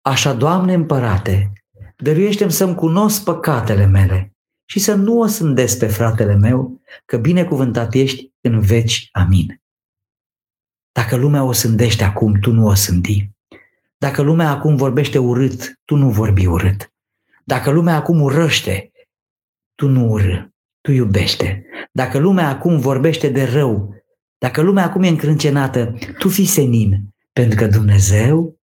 [0.00, 1.52] Așa, Doamne împărate,
[1.96, 7.94] dăruiește-mi să-mi cunosc păcatele mele și să nu o sândesc pe fratele meu, că binecuvântat
[7.94, 9.08] ești în veci.
[9.12, 9.62] Amin.
[10.92, 13.30] Dacă lumea o sândește acum, tu nu o sândi.
[13.96, 16.92] Dacă lumea acum vorbește urât, tu nu vorbi urât.
[17.44, 18.92] Dacă lumea acum urăște,
[19.74, 20.48] tu nu urâ,
[20.88, 21.64] tu iubește.
[21.92, 23.94] Dacă lumea acum vorbește de rău,
[24.38, 28.60] dacă lumea acum e încrâncenată, tu fii senin, pentru că Dumnezeu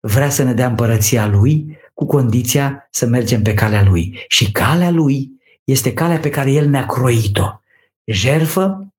[0.00, 4.24] vrea să ne dea împărăția Lui cu condiția să mergem pe calea Lui.
[4.28, 5.30] Și calea Lui
[5.64, 7.60] este calea pe care El ne-a croit-o.
[8.04, 8.94] Jerfă,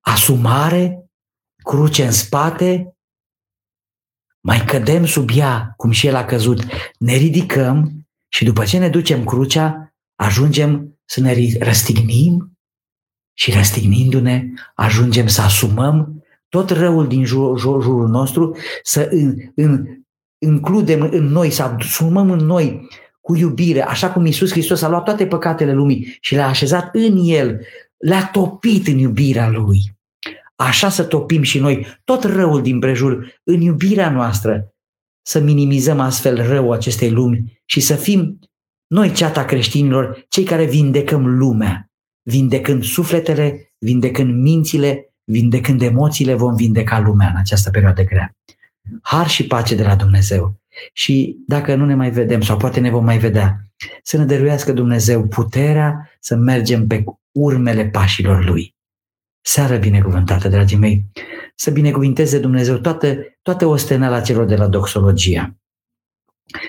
[0.00, 1.10] asumare,
[1.56, 2.96] cruce în spate,
[4.40, 6.64] mai cădem sub ea, cum și El a căzut,
[6.98, 12.58] ne ridicăm și după ce ne ducem crucea, ajungem să ne răstignim
[13.32, 19.86] și răstignindu-ne, ajungem să asumăm tot răul din jur, jur, jurul nostru, să în, în,
[20.38, 22.88] includem în noi, să asumăm în noi
[23.20, 27.16] cu iubire, așa cum Iisus Hristos a luat toate păcatele lumii și le-a așezat în
[27.24, 29.78] El, le-a topit în iubirea Lui.
[30.56, 34.74] Așa să topim și noi tot răul din prejur în iubirea noastră,
[35.22, 38.38] să minimizăm astfel răul acestei lumi și să fim
[38.92, 41.90] noi ceata creștinilor, cei care vindecăm lumea,
[42.22, 48.36] vindecând sufletele, vindecând mințile, vindecând emoțiile, vom vindeca lumea în această perioadă grea.
[49.02, 50.60] Har și pace de la Dumnezeu.
[50.92, 53.66] Și dacă nu ne mai vedem sau poate ne vom mai vedea,
[54.02, 58.76] să ne dăruiască Dumnezeu puterea să mergem pe urmele pașilor Lui.
[59.44, 61.04] Seară binecuvântată, dragii mei,
[61.54, 65.56] să binecuvinteze Dumnezeu toată, toată ostenala celor de la doxologia.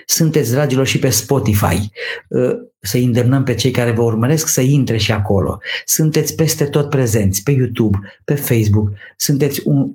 [0.06, 1.90] Sunteți, dragilor, și pe Spotify.
[2.28, 5.58] Uh, să îndemnăm pe cei care vă urmăresc să intre și acolo.
[5.84, 8.92] Sunteți peste tot prezenți, pe YouTube, pe Facebook.
[9.16, 9.90] Sunteți un,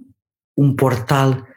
[0.53, 1.47] un portal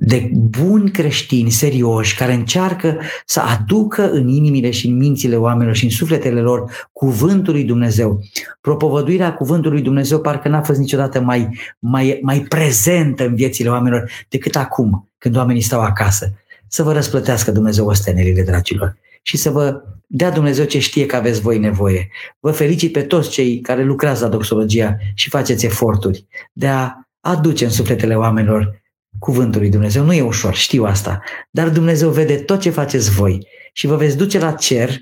[0.00, 5.84] de buni creștini serioși care încearcă să aducă în inimile și în mințile oamenilor și
[5.84, 8.20] în sufletele lor cuvântul lui Dumnezeu.
[8.60, 14.10] Propovăduirea cuvântului lui Dumnezeu parcă n-a fost niciodată mai, mai, mai prezentă în viețile oamenilor
[14.28, 16.32] decât acum, când oamenii stau acasă.
[16.68, 21.40] Să vă răsplătească Dumnezeu ostenerile, dragilor, și să vă dea Dumnezeu ce știe că aveți
[21.40, 22.08] voi nevoie.
[22.40, 27.64] Vă felicit pe toți cei care lucrați la doxologia și faceți eforturi de a aduce
[27.64, 28.82] în sufletele oamenilor
[29.18, 30.04] cuvântul lui Dumnezeu.
[30.04, 34.16] Nu e ușor, știu asta, dar Dumnezeu vede tot ce faceți voi și vă veți
[34.16, 34.96] duce la cer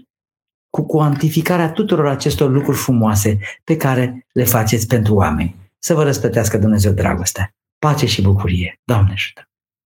[0.71, 5.57] cu cuantificarea tuturor acestor lucruri frumoase pe care le faceți pentru oameni.
[5.79, 8.81] Să vă răspătească Dumnezeu dragostea, pace și bucurie.
[8.85, 9.49] Doamne ajută!